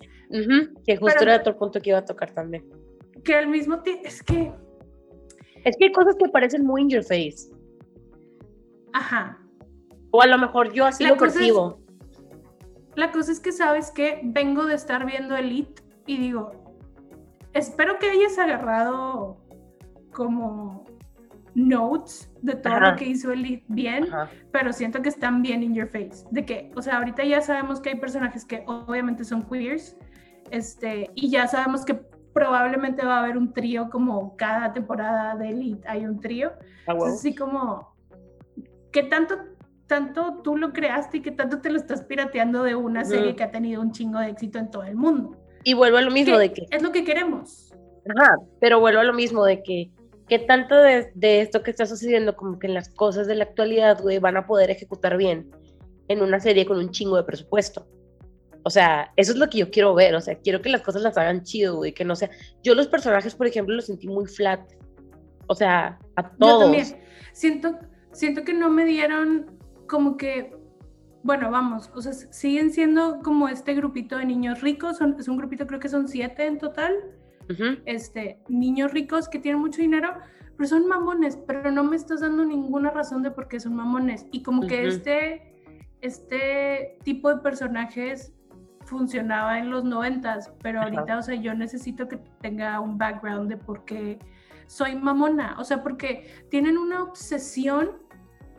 Que 0.87 0.97
justo 0.97 1.17
Pero- 1.19 1.31
era 1.33 1.41
otro 1.41 1.57
punto 1.59 1.81
que 1.81 1.91
iba 1.91 1.99
a 1.99 2.05
tocar 2.05 2.31
también. 2.33 2.65
Que 3.25 3.35
al 3.35 3.49
mismo 3.49 3.81
tiempo, 3.83 4.03
es 4.07 4.23
que, 4.23 4.53
Es 5.65 5.77
que 5.77 5.87
hay 5.87 5.93
cosas 5.93 6.17
que 6.17 6.29
parecen 6.29 6.65
muy 6.65 6.83
in 6.83 6.89
your 6.91 7.03
face. 7.05 7.51
ajá. 8.93 9.39
O 10.13 10.21
a 10.23 10.27
lo 10.27 10.39
mejor 10.39 10.73
yo 10.73 10.87
así 10.87 11.05
La 11.05 11.11
lo 11.11 11.15
es- 11.17 11.21
percibo. 11.21 11.81
La 12.97 13.13
cosa 13.13 13.31
es 13.31 13.39
que, 13.41 13.53
¿sabes 13.53 13.91
que 13.93 14.21
Vengo 14.25 14.67
de 14.67 14.75
estar 14.75 15.07
viendo 15.07 15.37
Elite 15.37 15.83
y 16.07 16.17
digo, 16.19 16.51
espero 17.53 17.99
que 18.01 18.11
hayas 18.11 18.37
agarrado 18.39 19.37
como 20.13 20.85
notes 21.55 22.31
de 22.43 22.55
todo 22.55 22.75
Ajá. 22.75 22.91
lo 22.93 22.97
que 22.97 23.07
hizo 23.07 23.33
Elite 23.33 23.65
bien, 23.69 24.05
Ajá. 24.05 24.31
pero 24.53 24.73
siento 24.73 25.03
que 25.03 25.09
están 25.09 25.43
bien 25.43 25.63
in 25.63 25.75
your 25.75 25.89
face. 25.89 26.25
De 26.31 26.45
que, 26.45 26.71
o 26.77 26.83
sea, 26.83 26.99
ahorita 26.99 27.25
ya 27.25 27.41
sabemos 27.41 27.81
que 27.81 27.91
hay 27.91 27.97
personajes 27.97 28.45
que 28.45 28.65
obviamente 28.67 29.25
son 29.25 29.43
queers, 29.43 29.97
este, 30.51 31.11
y 31.15 31.31
ya 31.31 31.47
sabemos 31.47 31.85
que 31.85 31.95
probablemente 32.33 33.05
va 33.05 33.17
a 33.17 33.25
haber 33.25 33.37
un 33.37 33.53
trío 33.53 33.91
como 33.91 34.37
cada 34.37 34.73
temporada 34.73 35.37
de 35.37 35.51
Elite 35.51 35.87
hay 35.89 36.07
un 36.07 36.21
trío. 36.21 36.53
A 36.87 36.93
huevo. 36.93 37.07
Entonces, 37.07 37.21
así 37.21 37.35
como, 37.35 37.95
¿qué 38.93 39.03
tanto, 39.05 39.37
tanto 39.87 40.41
tú 40.43 40.57
lo 40.57 40.73
creaste 40.73 41.19
y 41.19 41.21
qué 41.23 41.33
tanto 41.33 41.61
te 41.61 41.71
lo 41.71 41.77
estás 41.77 42.03
pirateando 42.03 42.63
de 42.63 42.75
una 42.75 43.05
serie 43.05 43.35
que 43.35 43.43
ha 43.43 43.51
tenido 43.51 43.81
un 43.81 43.93
chingo 43.93 44.19
de 44.19 44.29
éxito 44.29 44.59
en 44.59 44.71
todo 44.71 44.85
el 44.85 44.97
mundo? 44.97 45.37
Y 45.65 45.75
vuelvo 45.75 45.99
a 45.99 46.03
lo 46.03 46.11
mismo 46.11 46.35
Que 46.35 46.41
de 46.41 46.53
que 46.53 46.67
Es 46.71 46.83
lo 46.83 46.93
que 46.93 47.05
queremos. 47.05 47.75
Ajá, 48.17 48.37
pero 48.61 48.81
vuelvo 48.81 49.01
a 49.01 49.05
lo 49.05 49.13
mismo 49.13 49.45
de 49.45 49.63
que 49.63 49.91
¿qué 50.31 50.39
tanto 50.39 50.77
de, 50.77 51.11
de 51.15 51.43
esto 51.43 51.63
que 51.63 51.71
está 51.71 51.85
sucediendo, 51.85 52.37
como 52.37 52.59
que 52.59 52.69
en 52.69 52.75
las 52.75 52.89
cosas 52.89 53.27
de 53.27 53.35
la 53.35 53.45
actualidad, 53.45 54.01
güey, 54.01 54.19
van 54.21 54.37
a 54.37 54.47
poder 54.47 54.71
ejecutar 54.71 55.17
bien 55.17 55.51
en 56.09 56.23
una 56.23 56.39
serie 56.41 56.65
con 56.65 56.79
un 56.79 56.91
chingo 56.91 57.17
de 57.17 57.25
presupuesto? 57.25 57.87
O 58.63 58.71
sea, 58.71 59.13
eso 59.17 59.33
es 59.33 59.39
lo 59.39 59.51
que 59.51 59.59
yo 59.59 59.71
quiero 59.71 59.93
ver, 59.93 60.15
o 60.15 60.21
sea, 60.21 60.37
quiero 60.37 60.63
que 60.63 60.69
las 60.69 60.83
cosas 60.83 61.03
las 61.03 61.19
hagan 61.19 61.43
chido, 61.43 61.77
güey, 61.77 61.93
que 61.93 62.05
no 62.05 62.15
sea... 62.15 62.31
Yo 62.63 62.75
los 62.75 62.87
personajes, 62.87 63.35
por 63.35 63.49
ejemplo, 63.49 63.75
los 63.75 63.87
sentí 63.87 64.07
muy 64.07 64.27
flat. 64.27 64.61
O 65.49 65.55
sea, 65.55 65.99
a 66.15 66.31
todos. 66.31 66.53
Yo 66.53 66.59
también. 66.61 66.87
Siento, 67.33 67.79
siento 68.13 68.45
que 68.45 68.55
no 68.55 68.71
me 68.71 68.85
dieron 68.85 69.59
como 69.89 70.17
que 70.17 70.55
bueno, 71.23 71.51
vamos, 71.51 71.91
o 71.95 72.01
sea, 72.01 72.13
siguen 72.13 72.73
siendo 72.73 73.21
como 73.23 73.49
este 73.49 73.75
grupito 73.75 74.17
de 74.17 74.25
niños 74.25 74.63
ricos, 74.63 74.97
son, 74.97 75.17
es 75.19 75.29
un 75.29 75.37
grupito, 75.37 75.67
creo 75.67 75.79
que 75.81 75.91
son 75.91 76.09
siete 76.09 76.47
en 76.47 76.59
total, 76.59 76.95
este, 77.87 78.39
niños 78.49 78.93
ricos 78.93 79.29
que 79.29 79.39
tienen 79.39 79.61
mucho 79.61 79.81
dinero, 79.81 80.15
pero 80.57 80.69
son 80.69 80.87
mamones, 80.87 81.39
pero 81.47 81.71
no 81.71 81.85
me 81.85 81.97
estás 81.97 82.21
dando 82.21 82.45
ninguna 82.45 82.91
razón 82.91 83.23
de 83.23 83.31
por 83.31 83.49
qué 83.49 83.61
son 83.61 83.75
mamones. 83.75 84.27
Y 84.31 84.43
como 84.43 84.67
que 84.67 84.87
este, 84.87 85.55
este 86.01 86.99
tipo 87.03 87.35
de 87.35 87.41
personajes 87.41 88.33
funcionaba 88.85 89.59
en 89.59 89.71
los 89.71 89.85
noventas, 89.85 90.53
pero 90.63 90.83
ahorita, 90.83 91.19
o 91.19 91.23
sea, 91.23 91.35
yo 91.35 91.55
necesito 91.55 92.09
que 92.09 92.19
tenga 92.41 92.81
un 92.81 92.99
background 92.99 93.49
de 93.49 93.57
por 93.57 93.85
qué 93.85 94.19
soy 94.67 94.95
mamona, 94.95 95.57
o 95.59 95.65
sea, 95.65 95.83
porque 95.83 96.45
tienen 96.51 96.79
una 96.79 97.03
obsesión 97.03 97.91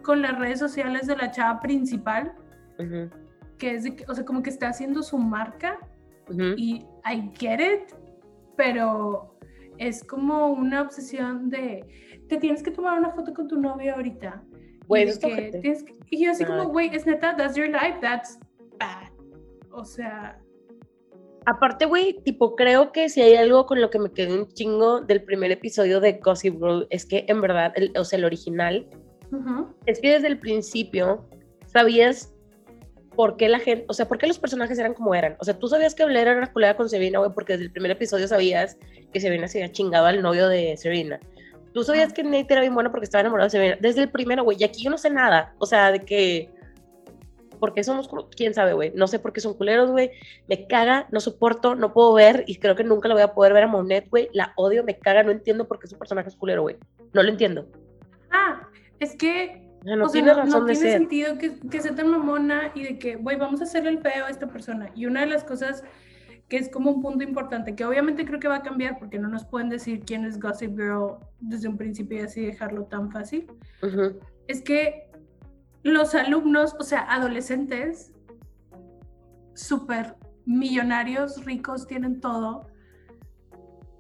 con 0.02 0.22
las 0.22 0.38
redes 0.38 0.60
sociales 0.60 1.08
de 1.08 1.16
la 1.16 1.32
chava 1.32 1.60
principal 1.60 2.34
que 3.58 3.76
es, 3.76 3.86
o 4.08 4.16
sea, 4.16 4.26
como 4.26 4.42
que 4.42 4.50
está 4.50 4.70
haciendo 4.70 5.04
su 5.04 5.20
marca 5.20 5.78
y 6.58 6.86
I 7.06 7.32
get 7.38 7.60
it, 7.60 7.94
pero 8.56 9.38
es 9.78 10.04
como 10.04 10.48
una 10.48 10.82
obsesión 10.82 11.50
de, 11.50 11.86
te 12.28 12.38
tienes 12.38 12.64
que 12.64 12.72
tomar 12.72 13.00
una 13.00 13.12
foto 13.12 13.34
con 13.34 13.48
tu 13.48 13.60
novio 13.60 13.96
ahorita. 13.96 14.44
Güey, 14.88 15.10
y 16.10 16.26
yo 16.26 16.32
así 16.32 16.44
como, 16.44 16.66
güey, 16.66 16.94
es 16.94 17.06
neta, 17.06 17.36
that's 17.36 17.56
your 17.56 17.68
life, 17.68 17.98
that's 18.02 18.38
bad. 18.78 19.10
O 19.72 19.86
sea... 19.86 20.38
Aparte, 21.46 21.86
güey, 21.86 22.22
tipo, 22.24 22.56
creo 22.56 22.92
que 22.92 23.10
si 23.10 23.22
hay 23.22 23.36
algo 23.36 23.66
con 23.66 23.82
lo 23.82 23.90
que 23.90 23.98
me 23.98 24.12
quedé 24.12 24.34
un 24.40 24.48
chingo 24.50 25.02
del 25.02 25.24
primer 25.24 25.52
episodio 25.52 26.00
de 26.00 26.14
Gossip 26.14 26.56
Girl, 26.56 26.86
es 26.92 27.06
que 27.06 27.26
en 27.28 27.42
verdad, 27.42 27.74
o 27.98 28.04
sea, 28.04 28.20
el 28.20 28.26
original, 28.26 28.88
es 29.86 30.00
que 30.02 30.12
desde 30.12 30.28
el 30.28 30.40
principio 30.40 31.26
sabías 31.66 32.31
por 33.16 33.38
qué 33.38 33.50
la 33.50 33.60
gente, 33.60 33.86
o 33.88 33.94
sea, 33.94 34.08
por 34.08 34.18
qué 34.18 34.28
los 34.28 34.40
personajes 34.40 34.78
eran 34.80 34.94
como 34.94 35.14
eran. 35.14 35.36
O 35.40 35.44
sea, 35.44 35.58
tú 35.58 35.68
sabías 35.68 35.96
que 35.96 36.06
Blair 36.06 36.28
era 36.28 36.38
una 36.38 36.52
culera 36.52 36.76
con 36.76 36.90
Serena, 36.90 37.20
güey, 37.20 37.32
porque 37.34 37.54
desde 37.54 37.66
el 37.66 37.72
primer 37.72 37.92
episodio 37.92 38.28
sabías 38.28 38.78
que 39.12 39.20
Serena 39.20 39.48
se 39.48 39.62
había 39.62 39.72
chingado 39.72 40.06
al 40.06 40.22
novio 40.22 40.48
de 40.48 40.78
Serena. 40.78 41.20
Tú 41.74 41.84
sabías 41.84 42.14
que 42.14 42.24
Nate 42.24 42.48
era 42.50 42.62
bien 42.62 42.74
bueno 42.74 42.92
porque 42.92 43.06
estaba 43.06 43.22
enamorado 43.22 43.48
de 43.48 43.52
Serena. 43.52 43.78
Desde 43.80 44.02
el 44.02 44.10
primero, 44.10 44.44
güey, 44.44 44.58
y 44.60 44.64
aquí 44.64 44.84
yo 44.84 44.90
no 44.90 44.98
sé 44.98 45.10
nada. 45.10 45.54
O 45.60 45.66
sea, 45.66 45.92
de 45.92 46.00
que... 46.00 46.50
¿Por 47.60 47.76
qué 47.76 47.84
somos, 47.84 48.10
quién 48.36 48.56
sabe, 48.56 48.74
güey? 48.74 48.92
No 48.96 49.06
sé 49.06 49.20
por 49.20 49.34
qué 49.34 49.40
son 49.40 49.54
culeros, 49.54 49.92
güey. 49.92 50.10
Me 50.48 50.66
caga, 50.66 51.08
no 51.12 51.20
soporto, 51.20 51.76
no 51.76 51.94
puedo 51.94 52.12
ver 52.14 52.44
y 52.48 52.56
creo 52.56 52.76
que 52.76 52.84
nunca 52.84 53.08
lo 53.08 53.14
voy 53.14 53.22
a 53.22 53.36
poder 53.36 53.54
ver 53.54 53.64
a 53.64 53.68
Monet, 53.68 54.10
güey. 54.10 54.30
La 54.34 54.52
odio, 54.56 54.84
me 54.84 54.98
caga, 54.98 55.22
no 55.22 55.30
entiendo 55.30 55.68
por 55.68 55.78
qué 55.78 55.86
su 55.86 55.96
personaje 55.96 56.30
es 56.30 56.36
culero, 56.36 56.64
güey. 56.64 56.78
No 57.14 57.22
lo 57.22 57.30
entiendo. 57.30 57.68
Ah, 58.32 58.68
es 59.00 59.16
que 59.16 59.71
no 59.84 60.10
tiene 60.10 60.34
razón 60.34 60.66
de 60.66 60.74
tiene 60.74 60.92
sentido 60.92 61.38
que, 61.38 61.60
que 61.60 61.82
sea 61.82 61.96
tan 61.96 62.10
mamona 62.10 62.72
y 62.76 62.84
de 62.84 63.00
que, 63.00 63.16
güey, 63.16 63.38
vamos 63.38 63.62
a 63.62 63.64
hacerle 63.64 63.90
el 63.90 64.00
feo 64.00 64.26
a 64.26 64.30
esta 64.30 64.48
persona. 64.48 64.90
Y 64.96 65.06
una 65.06 65.22
de 65.22 65.28
las 65.28 65.44
cosas 65.44 65.84
que 66.52 66.58
es 66.58 66.68
como 66.68 66.92
un 66.92 67.02
punto 67.02 67.24
importante, 67.24 67.76
que 67.76 67.86
obviamente 67.86 68.26
creo 68.26 68.38
que 68.38 68.50
va 68.50 68.58
a 68.58 68.62
cambiar 68.62 69.00
porque 69.00 69.18
no 69.18 69.30
nos 69.30 69.46
pueden 69.46 69.70
decir 69.70 70.02
quién 70.02 70.26
es 70.26 70.38
Gossip 70.38 70.72
Girl 70.72 71.16
desde 71.40 71.70
un 71.70 71.78
principio 71.78 72.18
y 72.18 72.22
así 72.24 72.42
dejarlo 72.42 72.84
tan 72.88 73.10
fácil, 73.10 73.48
es 74.50 74.62
que 74.62 75.10
los 75.84 76.14
alumnos, 76.14 76.76
o 76.78 76.84
sea, 76.84 77.02
adolescentes, 77.10 78.12
súper 79.54 80.16
millonarios, 80.46 81.46
ricos, 81.46 81.88
tienen 81.88 82.20
todo, 82.20 82.68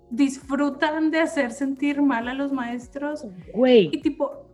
disfrutan 0.09 1.09
de 1.09 1.21
hacer 1.21 1.51
sentir 1.51 2.01
mal 2.01 2.27
a 2.27 2.33
los 2.33 2.51
maestros. 2.51 3.25
Güey. 3.53 3.89
Y 3.93 4.01
tipo... 4.01 4.45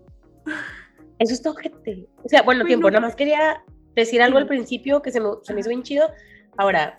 Eso 1.20 1.34
es 1.34 1.42
todo 1.42 1.56
gente. 1.56 2.08
O 2.24 2.30
sea, 2.30 2.44
bueno, 2.44 2.66
tiempo, 2.66 2.90
nada 2.90 3.02
más 3.02 3.16
quería 3.16 3.64
decir 3.96 4.22
algo 4.22 4.38
al 4.38 4.48
principio 4.48 5.02
que 5.02 5.12
se 5.12 5.20
me, 5.20 5.30
se 5.42 5.54
me 5.54 5.62
hizo 5.62 5.70
bien 5.70 5.84
chido. 5.84 6.10
Ahora, 6.58 6.98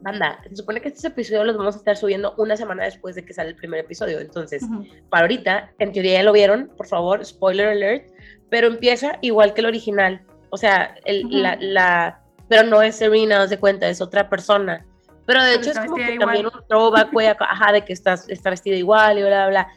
banda, 0.00 0.38
se 0.48 0.56
supone 0.56 0.80
que 0.80 0.88
estos 0.88 1.04
episodios 1.04 1.46
los 1.46 1.56
vamos 1.56 1.74
a 1.74 1.78
estar 1.78 1.96
subiendo 1.96 2.34
una 2.38 2.56
semana 2.56 2.84
después 2.84 3.14
de 3.14 3.24
que 3.24 3.34
sale 3.34 3.50
el 3.50 3.56
primer 3.56 3.80
episodio. 3.80 4.20
Entonces, 4.20 4.64
para 5.10 5.22
ahorita, 5.22 5.72
en 5.78 5.92
teoría 5.92 6.14
ya 6.14 6.22
lo 6.22 6.32
vieron, 6.32 6.70
por 6.76 6.86
favor, 6.86 7.24
spoiler 7.24 7.68
alert, 7.68 8.10
pero 8.50 8.68
empieza 8.68 9.18
igual 9.20 9.54
que 9.54 9.60
el 9.60 9.66
original. 9.66 10.22
O 10.50 10.56
sea, 10.56 10.94
el, 11.04 11.26
la, 11.30 11.56
la, 11.60 12.22
pero 12.48 12.62
no 12.64 12.80
es 12.80 12.96
Serena, 12.96 13.38
no 13.38 13.48
se 13.48 13.58
cuenta, 13.58 13.88
es 13.88 14.00
otra 14.00 14.28
persona. 14.28 14.86
Pero 15.26 15.42
de 15.44 15.56
hecho 15.56 15.70
es 15.70 15.78
como 15.78 15.96
que 15.96 16.16
también 16.18 16.46
un 16.46 16.52
throwback, 16.68 17.12
güey, 17.12 17.26
ajá, 17.26 17.72
de 17.72 17.84
que 17.84 17.92
estás, 17.92 18.26
está 18.30 18.48
vestida 18.48 18.76
igual 18.76 19.18
y 19.18 19.22
bla, 19.22 19.48
bla, 19.48 19.48
bla 19.48 19.68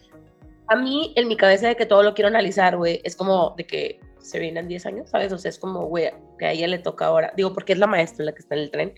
a 0.71 0.75
mí, 0.77 1.11
en 1.17 1.27
mi 1.27 1.35
cabeza 1.35 1.67
de 1.67 1.75
que 1.75 1.85
todo 1.85 2.01
lo 2.01 2.13
quiero 2.13 2.29
analizar, 2.29 2.77
güey, 2.77 3.01
es 3.03 3.17
como 3.17 3.53
de 3.57 3.67
que 3.67 3.99
se 4.19 4.39
vienen 4.39 4.69
10 4.69 4.85
años, 4.85 5.09
¿sabes? 5.09 5.33
O 5.33 5.37
sea, 5.37 5.49
es 5.49 5.59
como, 5.59 5.85
güey, 5.87 6.11
que 6.39 6.45
a 6.45 6.53
ella 6.53 6.65
le 6.67 6.79
toca 6.79 7.07
ahora. 7.07 7.33
Digo, 7.35 7.53
porque 7.53 7.73
es 7.73 7.79
la 7.79 7.87
maestra 7.87 8.23
la 8.23 8.31
que 8.31 8.39
está 8.39 8.55
en 8.55 8.61
el 8.61 8.71
tren. 8.71 8.93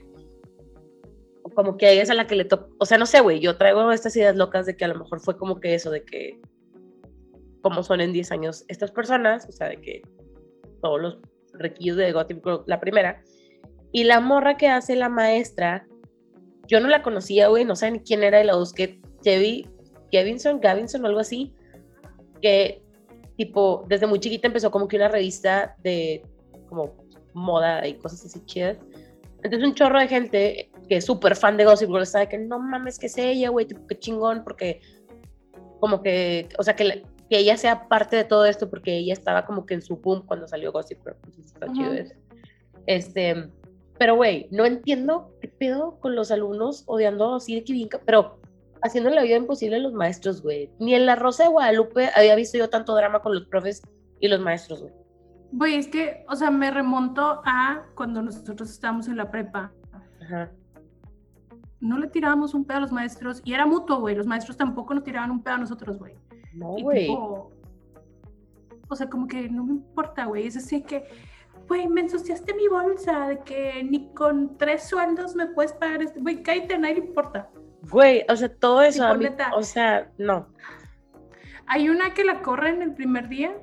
Como 1.56 1.76
que 1.76 1.88
a 1.88 1.92
ella 1.92 2.04
es 2.04 2.12
a 2.12 2.14
la 2.14 2.28
que 2.28 2.36
le 2.36 2.46
toca. 2.46 2.68
O 2.78 2.86
sea, 2.86 3.00
no 3.00 3.08
sé, 3.08 3.22
güey, 3.22 3.40
yo 3.40 3.58
traigo 3.58 3.92
estas 3.92 4.16
ideas 4.16 4.36
locas 4.36 4.68
de 4.68 4.78
que 4.78 4.86
a 4.86 4.88
lo 4.88 5.00
mejor 5.00 5.20
fue 5.20 5.36
como 5.36 5.60
que 5.60 5.74
eso, 5.74 5.90
de 5.90 6.04
que. 6.04 6.40
Como 7.64 7.82
son 7.82 8.02
en 8.02 8.14
10 8.14 8.32
años 8.34 8.66
estas 8.68 8.92
personas, 8.92 9.48
o 9.50 9.52
sea, 9.52 9.70
de 9.70 9.82
que 9.82 10.04
todos 10.80 11.02
los 11.02 11.18
requisitos 11.54 11.98
de 11.98 12.12
Gothic 12.12 12.46
la 12.68 12.80
primera. 12.80 13.24
Y 13.92 14.04
la 14.04 14.20
morra 14.20 14.58
que 14.58 14.68
hace 14.68 14.96
la 14.96 15.10
maestra, 15.10 15.88
yo 16.68 16.80
no 16.80 16.88
la 16.88 17.02
conocía, 17.02 17.48
güey, 17.48 17.66
no 17.66 17.74
ni 17.92 18.00
quién 18.02 18.24
era 18.24 18.44
y 18.44 18.46
la 18.46 18.58
busqué. 18.58 19.02
Chevy, 19.24 19.68
Kevinson, 20.12 20.60
Gavinson 20.60 21.04
o 21.04 21.08
algo 21.08 21.20
así 21.20 21.56
que 22.44 22.84
tipo, 23.38 23.86
desde 23.88 24.06
muy 24.06 24.20
chiquita 24.20 24.48
empezó 24.48 24.70
como 24.70 24.88
que 24.88 24.98
una 24.98 25.08
revista 25.08 25.76
de 25.82 26.24
como 26.68 26.94
moda 27.34 27.88
y 27.88 27.96
cosas 27.96 28.26
así 28.26 28.46
chidas. 28.46 28.78
Entonces 29.44 29.68
un 29.68 29.74
chorro 29.74 30.00
de 30.00 30.08
gente 30.08 30.72
que 30.88 30.98
es 30.98 31.06
súper 31.06 31.36
fan 31.36 31.58
de 31.58 31.66
Gossip 31.66 31.90
Girl 31.90 32.06
sabe 32.06 32.30
que 32.30 32.38
no 32.38 32.60
mames 32.60 33.00
que 33.00 33.08
es 33.08 33.18
ella, 33.18 33.50
güey, 33.50 33.66
qué 33.66 33.98
chingón, 33.98 34.44
porque 34.44 34.82
como 35.80 36.02
que, 36.02 36.50
o 36.58 36.64
sea, 36.64 36.76
que, 36.76 37.04
que, 37.30 37.38
ella 37.38 37.58
sea 37.58 37.88
parte 37.88 38.16
de 38.16 38.24
todo 38.24 38.46
esto 38.46 38.70
porque 38.70 38.98
ella 38.98 39.14
estaba 39.14 39.46
como 39.46 39.66
que 39.66 39.74
en 39.74 39.82
su 39.82 39.98
boom 39.98 40.26
cuando 40.26 40.48
salió 40.48 40.72
Gossip 40.72 41.00
Girl. 41.04 41.16
Entonces 41.24 41.46
está 41.46 41.72
chido 41.72 41.94
eso. 41.94 42.14
Este, 42.86 43.50
pero 43.98 44.16
güey, 44.16 44.48
no 44.52 44.66
entiendo 44.66 45.34
qué 45.42 45.48
pedo 45.48 45.98
con 46.00 46.16
los 46.16 46.32
alumnos 46.32 46.84
odiando 46.88 47.36
así 47.36 47.56
de 47.56 47.64
que 47.64 47.74
bien, 47.74 47.90
pero 48.06 48.40
haciendo 48.84 49.10
la 49.10 49.24
vida 49.24 49.38
imposible 49.38 49.78
a 49.78 49.80
los 49.80 49.94
maestros, 49.94 50.42
güey. 50.42 50.70
Ni 50.80 50.94
en 50.94 51.06
La 51.06 51.16
Rosa 51.16 51.44
de 51.44 51.50
Guadalupe 51.50 52.10
había 52.16 52.36
visto 52.36 52.58
yo 52.58 52.70
tanto 52.70 52.94
drama 52.96 53.22
con 53.22 53.34
los 53.34 53.46
profes 53.46 53.82
y 54.20 54.28
los 54.28 54.40
maestros, 54.40 54.82
güey. 54.82 54.94
Güey, 55.54 55.76
es 55.76 55.88
que, 55.88 56.26
o 56.30 56.36
sea, 56.36 56.52
me 56.52 56.70
remonto 56.72 57.42
a 57.46 57.86
cuando 57.96 58.22
nosotros 58.22 58.70
estábamos 58.70 59.08
en 59.08 59.18
la 59.18 59.32
prepa. 59.32 59.72
Ajá. 60.22 60.52
No 61.80 61.98
le 61.98 62.08
tirábamos 62.08 62.54
un 62.54 62.66
pedo 62.66 62.78
a 62.78 62.82
los 62.82 62.92
maestros 62.92 63.42
y 63.44 63.54
era 63.54 63.66
mutuo, 63.66 64.00
güey. 64.00 64.16
Los 64.16 64.26
maestros 64.26 64.58
tampoco 64.58 64.94
nos 64.94 65.04
tiraban 65.04 65.32
un 65.32 65.44
pedo 65.44 65.56
a 65.56 65.60
nosotros, 65.60 65.98
güey. 65.98 66.16
No, 66.54 66.76
güey. 66.82 67.10
O 67.10 68.96
sea, 68.96 69.10
como 69.10 69.28
que 69.28 69.50
no 69.50 69.64
me 69.64 69.74
importa, 69.74 70.26
güey. 70.26 70.48
Es 70.48 70.58
así 70.58 70.82
que, 70.82 71.06
güey, 71.68 71.88
me 71.88 72.02
ensuciaste 72.02 72.54
mi 72.54 72.68
bolsa, 72.68 73.28
de 73.28 73.40
que 73.40 73.84
ni 73.84 74.14
con 74.14 74.58
tres 74.58 74.84
sueldos 74.90 75.36
me 75.36 75.48
puedes 75.48 75.74
pagar 75.74 76.02
este. 76.02 76.20
Güey, 76.20 76.42
cállate, 76.42 76.76
a 76.76 76.78
nadie 76.78 76.96
le 76.96 77.06
importa. 77.08 77.50
Güey, 77.90 78.26
o 78.30 78.36
sea, 78.36 78.50
todo 78.50 78.82
eso, 78.82 79.06
o 79.56 79.64
sea, 79.64 80.12
no. 80.18 80.48
Hay 81.68 81.90
una 81.90 82.14
que 82.14 82.24
la 82.24 82.42
corre 82.42 82.70
en 82.70 82.82
el 82.82 82.94
primer 82.94 83.30
día. 83.30 83.56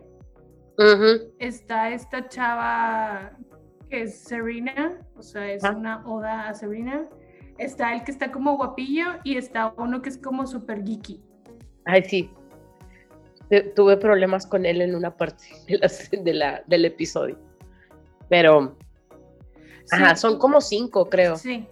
Está 1.39 1.91
esta 1.91 2.29
chava 2.29 3.33
que 3.91 4.03
es 4.03 4.21
Serena, 4.21 4.99
o 5.17 5.23
sea, 5.23 5.53
es 5.53 5.62
una 5.62 6.07
oda 6.07 6.49
a 6.49 6.55
Serena. 6.55 7.07
Está 7.59 7.93
el 7.93 8.05
que 8.05 8.12
está 8.12 8.33
como 8.33 8.57
guapillo 8.57 9.19
y 9.23 9.37
está 9.37 9.75
uno 9.77 10.00
que 10.00 10.09
es 10.09 10.17
como 10.17 10.47
súper 10.47 10.83
geeky. 10.83 11.23
Ay, 11.85 12.05
sí. 12.05 12.31
Tuve 13.75 13.97
problemas 13.97 14.47
con 14.47 14.65
él 14.65 14.81
en 14.81 14.95
una 14.95 15.15
parte 15.17 15.45
de 16.23 16.35
la, 16.35 16.62
del 16.67 16.85
episodio. 16.87 17.39
Pero, 18.31 18.79
ajá, 19.91 20.15
son 20.17 20.39
como 20.39 20.61
cinco, 20.61 21.11
creo. 21.11 21.37
Sí. 21.37 21.69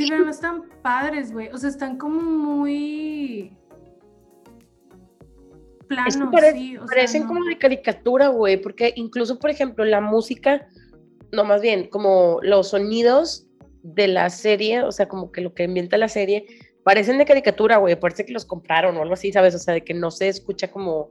Sí, 0.00 0.08
pero 0.08 0.24
no 0.24 0.30
están 0.30 0.62
padres, 0.82 1.30
güey. 1.30 1.48
O 1.48 1.58
sea, 1.58 1.68
están 1.68 1.98
como 1.98 2.20
muy 2.22 3.54
planos, 5.88 6.14
sí. 6.14 6.78
parecen 6.88 7.26
como 7.26 7.44
de 7.44 7.58
caricatura, 7.58 8.28
güey, 8.28 8.56
porque 8.56 8.92
incluso, 8.96 9.38
por 9.38 9.50
ejemplo, 9.50 9.84
la 9.84 10.00
música, 10.00 10.66
no 11.32 11.44
más 11.44 11.60
bien, 11.60 11.88
como 11.90 12.38
los 12.42 12.68
sonidos 12.68 13.46
de 13.82 14.08
la 14.08 14.30
serie, 14.30 14.82
o 14.84 14.92
sea, 14.92 15.06
como 15.06 15.32
que 15.32 15.42
lo 15.42 15.52
que 15.52 15.64
ambienta 15.64 15.98
la 15.98 16.08
serie, 16.08 16.46
parecen 16.82 17.18
de 17.18 17.26
caricatura, 17.26 17.76
güey, 17.76 17.98
parece 17.98 18.24
que 18.24 18.32
los 18.32 18.46
compraron 18.46 18.96
o 18.96 19.02
algo 19.02 19.14
así, 19.14 19.32
¿sabes? 19.32 19.54
O 19.54 19.58
sea, 19.58 19.74
de 19.74 19.84
que 19.84 19.92
no 19.92 20.10
se 20.10 20.28
escucha 20.28 20.70
como 20.70 21.10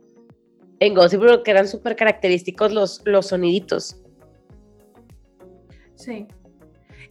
en 0.79 0.95
Gossip 0.95 1.21
Girl, 1.21 1.43
que 1.43 1.51
eran 1.51 1.67
súper 1.67 1.95
característicos 1.95 2.71
los, 2.71 3.01
los 3.05 3.27
soniditos. 3.27 4.01
Sí. 5.95 6.25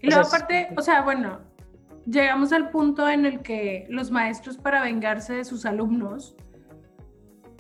Y 0.01 0.09
luego 0.09 0.27
aparte, 0.27 0.69
o 0.77 0.83
sea, 0.83 1.03
bueno, 1.03 1.48
llegamos 2.11 2.53
al 2.53 2.71
punto 2.71 3.09
en 3.09 3.27
el 3.27 3.43
que 3.43 3.87
los 3.91 4.11
maestros 4.11 4.57
para 4.57 4.83
vengarse 4.83 5.35
de 5.35 5.45
sus 5.45 5.67
alumnos, 5.67 6.37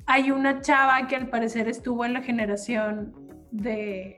hay 0.07 0.31
una 0.31 0.61
chava 0.61 1.07
que 1.07 1.17
al 1.17 1.29
parecer 1.29 1.69
estuvo 1.69 2.05
en 2.05 2.15
la 2.15 2.23
generación 2.23 3.15
de 3.51 4.17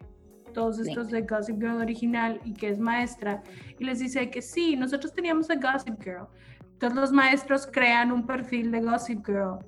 todos 0.54 0.78
estos 0.78 1.10
de 1.10 1.22
Gossip 1.22 1.60
Girl 1.60 1.80
original 1.80 2.40
y 2.44 2.54
que 2.54 2.68
es 2.68 2.78
maestra, 2.78 3.42
y 3.78 3.84
les 3.84 3.98
dice 3.98 4.30
que 4.30 4.42
sí, 4.42 4.76
nosotros 4.76 5.12
teníamos 5.12 5.50
a 5.50 5.56
Gossip 5.56 6.00
Girl. 6.02 6.26
Entonces 6.72 6.98
los 6.98 7.12
maestros 7.12 7.68
crean 7.70 8.10
un 8.10 8.26
perfil 8.26 8.70
de 8.70 8.80
Gossip 8.80 9.24
Girl 9.26 9.58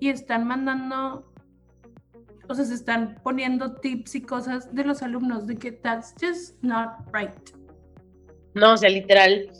y 0.00 0.08
están 0.08 0.46
mandando, 0.46 1.32
o 2.48 2.54
sea, 2.54 2.64
se 2.64 2.74
están 2.74 3.16
poniendo 3.22 3.74
tips 3.76 4.14
y 4.14 4.22
cosas 4.22 4.72
de 4.74 4.84
los 4.84 5.02
alumnos 5.02 5.46
de 5.46 5.56
que 5.56 5.72
that's 5.72 6.14
just 6.20 6.62
not 6.62 6.98
right. 7.12 7.65
No, 8.56 8.72
o 8.72 8.76
sea, 8.76 8.88
literal. 8.88 9.50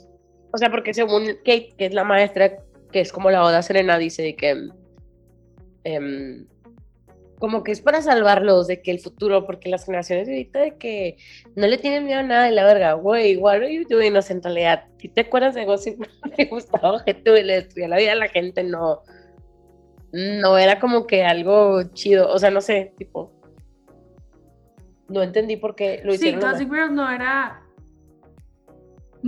O 0.51 0.57
sea, 0.57 0.71
porque 0.71 0.93
según 0.93 1.27
Kate, 1.45 1.75
que 1.77 1.85
es 1.85 1.93
la 1.93 2.03
maestra, 2.03 2.57
que 2.91 2.99
es 2.99 3.11
como 3.11 3.29
la 3.29 3.43
Oda 3.43 3.61
Serena, 3.61 3.97
dice 3.99 4.35
que 4.35 4.69
em, 5.83 6.47
como 7.37 7.63
que 7.63 7.71
es 7.71 7.81
para 7.81 8.01
salvarlos 8.01 8.65
de 8.65 8.81
que 8.81 8.89
el 8.89 8.99
futuro, 8.99 9.45
porque 9.45 9.69
las 9.69 9.85
generaciones 9.85 10.25
de 10.25 10.33
ahorita 10.33 10.59
de 10.59 10.77
que 10.77 11.17
no 11.55 11.67
le 11.67 11.77
tienen 11.77 12.05
miedo 12.05 12.21
a 12.21 12.23
nada 12.23 12.45
de 12.45 12.51
la 12.51 12.63
verga, 12.63 12.93
güey, 12.93 13.37
what 13.37 13.57
are 13.57 13.71
you 13.71 13.85
doing 13.87 14.15
en 14.15 14.43
realidad? 14.43 14.85
Si 14.97 15.09
te 15.09 15.21
acuerdas 15.21 15.53
de 15.53 15.65
Gossip, 15.65 15.99
me 16.37 16.45
gustaba 16.45 17.05
que 17.05 17.13
tú 17.13 17.33
le 17.33 17.53
destruía 17.53 17.89
la 17.89 17.97
vida 17.97 18.13
a 18.13 18.15
la 18.15 18.29
gente, 18.29 18.63
no, 18.63 19.03
no 20.11 20.57
era 20.57 20.79
como 20.79 21.05
que 21.05 21.23
algo 21.23 21.83
chido, 21.93 22.27
o 22.33 22.39
sea, 22.39 22.49
no 22.49 22.61
sé, 22.61 22.93
tipo, 22.97 23.31
no 25.07 25.21
entendí 25.21 25.55
por 25.55 25.75
qué 25.75 26.01
lo 26.03 26.15
hicieron. 26.15 26.41
Sí, 26.41 26.47
Gossip 26.47 26.73
Girl 26.73 26.95
no 26.95 27.11
era, 27.11 27.61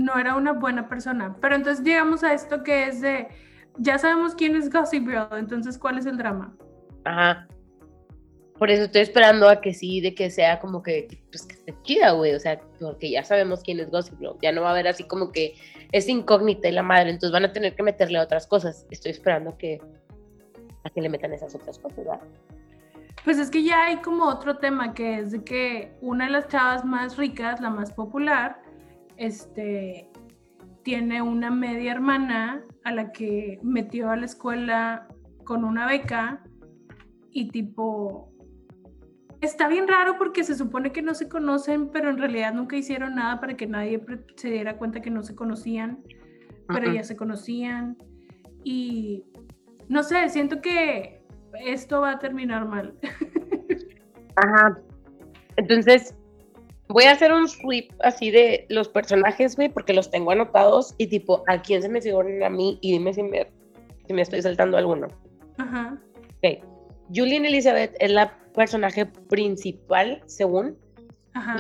no 0.04 0.18
era 0.18 0.36
una 0.36 0.54
buena 0.54 0.90
persona, 0.90 1.36
pero 1.42 1.56
entonces 1.56 1.84
llegamos 1.86 2.24
a 2.24 2.34
esto 2.34 2.64
que 2.64 2.88
es 2.88 3.02
de, 3.02 3.28
ya 3.78 3.98
sabemos 3.98 4.36
quién 4.36 4.56
es 4.56 4.72
Gossip 4.72 5.08
Girl, 5.08 5.38
entonces, 5.38 5.78
¿cuál 5.78 5.98
es 5.98 6.06
el 6.06 6.18
drama? 6.18 6.56
Ajá. 7.06 7.48
Por 8.58 8.70
eso 8.70 8.84
estoy 8.84 9.02
esperando 9.02 9.48
a 9.48 9.62
que 9.62 9.74
sí, 9.74 10.02
de 10.02 10.14
que 10.14 10.30
sea 10.30 10.60
como 10.60 10.84
que, 10.84 11.24
pues 11.32 11.46
que 11.46 11.56
esté 11.56 11.74
chida, 11.84 12.12
güey. 12.12 12.36
O 12.36 12.40
sea, 12.40 12.60
porque 12.78 13.10
ya 13.10 13.24
sabemos 13.24 13.62
quién 13.64 13.80
es 13.80 13.90
Gossip 13.90 14.20
Girl. 14.20 14.36
Ya 14.42 14.52
no 14.52 14.62
va 14.62 14.68
a 14.68 14.72
haber 14.72 14.90
así 14.90 15.06
como 15.06 15.32
que 15.32 15.56
es 15.94 16.10
incógnita 16.10 16.68
y 16.68 16.74
la 16.74 16.84
madre. 16.84 17.10
Entonces 17.10 17.32
van 17.32 17.46
a 17.46 17.54
tener 17.54 17.74
que 17.74 17.84
meterle 17.84 18.20
otras 18.20 18.48
cosas. 18.48 18.86
Estoy 18.92 19.12
esperando 19.12 19.58
que, 19.58 19.80
a 20.84 20.90
que 20.90 21.00
le 21.00 21.08
metan 21.08 21.32
esas 21.32 21.56
otras 21.56 21.80
cosas, 21.80 22.00
¿verdad? 22.00 22.20
Pues 23.24 23.38
es 23.38 23.50
que 23.50 23.64
ya 23.64 23.86
hay 23.86 23.98
como 23.98 24.26
otro 24.26 24.58
tema 24.58 24.94
que 24.94 25.20
es 25.20 25.32
de 25.32 25.42
que 25.42 25.94
una 26.02 26.26
de 26.26 26.32
las 26.32 26.50
chavas 26.50 26.84
más 26.84 27.16
ricas, 27.16 27.62
la 27.62 27.70
más 27.70 27.94
popular, 27.94 28.62
este, 29.20 30.10
tiene 30.84 31.22
una 31.22 31.52
media 31.52 31.92
hermana 31.92 32.64
a 32.86 32.92
la 32.92 33.12
que 33.12 33.60
metió 33.62 34.10
a 34.10 34.16
la 34.16 34.26
escuela 34.26 35.08
con 35.44 35.64
una 35.64 35.86
beca 35.86 36.42
y 37.32 37.50
tipo 37.50 38.32
está 39.42 39.68
bien 39.68 39.88
raro 39.88 40.18
porque 40.18 40.44
se 40.44 40.56
supone 40.56 40.92
que 40.92 41.02
no 41.02 41.14
se 41.14 41.30
conocen, 41.30 41.92
pero 41.92 42.10
en 42.10 42.18
realidad 42.18 42.54
nunca 42.54 42.78
hicieron 42.78 43.16
nada 43.16 43.40
para 43.40 43.56
que 43.56 43.68
nadie 43.68 44.04
se 44.36 44.50
diera 44.50 44.78
cuenta 44.78 45.02
que 45.02 45.10
no 45.10 45.22
se 45.22 45.36
conocían, 45.36 46.04
pero 46.68 46.92
ya 46.92 47.04
se 47.04 47.16
conocían. 47.16 47.98
Y 48.64 49.26
no 49.88 50.04
sé, 50.04 50.30
siento 50.30 50.62
que 50.62 51.24
esto 51.66 52.02
va 52.02 52.12
a 52.12 52.20
terminar 52.20 52.66
mal. 52.66 52.96
Ajá. 54.36 54.80
Entonces, 55.56 56.16
voy 56.90 57.04
a 57.06 57.12
hacer 57.12 57.32
un 57.32 57.48
sweep 57.48 57.92
así 58.02 58.32
de 58.32 58.66
los 58.70 58.90
personajes, 58.90 59.56
güey, 59.56 59.70
porque 59.70 59.94
los 59.94 60.10
tengo 60.10 60.32
anotados 60.32 60.96
y 60.98 61.08
tipo, 61.08 61.44
¿a 61.48 61.62
quién 61.62 61.82
se 61.82 61.90
me 61.90 62.02
figuran 62.02 62.44
a 62.44 62.50
mí? 62.50 62.80
Y 62.82 62.94
dime 62.94 63.14
si 63.14 63.24
me, 63.24 63.48
si 64.08 64.14
me 64.14 64.24
estoy 64.24 64.42
saltando 64.42 64.78
alguno. 64.78 65.08
Ajá. 65.58 65.98
Ok. 66.44 66.64
Julian 67.14 67.46
Elizabeth 67.46 67.96
es 68.00 68.12
la 68.12 68.38
personaje 68.54 69.06
principal, 69.06 70.22
según. 70.26 70.78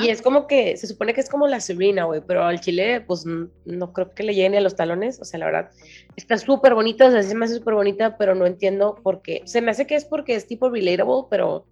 Y 0.01 0.09
es 0.09 0.21
como 0.21 0.45
que, 0.45 0.75
se 0.75 0.87
supone 0.87 1.13
que 1.13 1.21
es 1.21 1.29
como 1.29 1.47
la 1.47 1.61
Serena, 1.61 2.03
güey, 2.03 2.21
pero 2.27 2.43
al 2.43 2.59
chile, 2.59 2.99
pues 2.99 3.25
no 3.25 3.93
creo 3.93 4.13
que 4.13 4.23
le 4.23 4.35
llegue 4.35 4.57
a 4.57 4.61
los 4.61 4.75
talones, 4.75 5.21
o 5.21 5.23
sea, 5.23 5.39
la 5.39 5.45
verdad, 5.45 5.69
está 6.17 6.37
súper 6.37 6.73
bonita, 6.73 7.07
o 7.07 7.11
sea, 7.11 7.23
se 7.23 7.33
me 7.33 7.45
hace 7.45 7.55
súper 7.55 7.75
bonita, 7.75 8.17
pero 8.17 8.35
no 8.35 8.45
entiendo 8.45 8.95
por 8.95 9.21
qué. 9.21 9.41
Se 9.45 9.61
me 9.61 9.71
hace 9.71 9.87
que 9.87 9.95
es 9.95 10.03
porque 10.03 10.35
es 10.35 10.47
tipo 10.47 10.69
relatable, 10.69 11.27
pero 11.29 11.65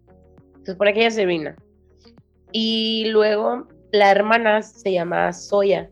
se 0.64 0.72
supone 0.72 0.94
que 0.94 1.00
ella 1.00 1.10
es 1.10 1.16
Serena. 1.16 1.58
Y 2.60 3.06
luego, 3.10 3.68
la 3.92 4.10
hermana 4.10 4.64
se 4.64 4.92
llama 4.92 5.32
Soya, 5.32 5.92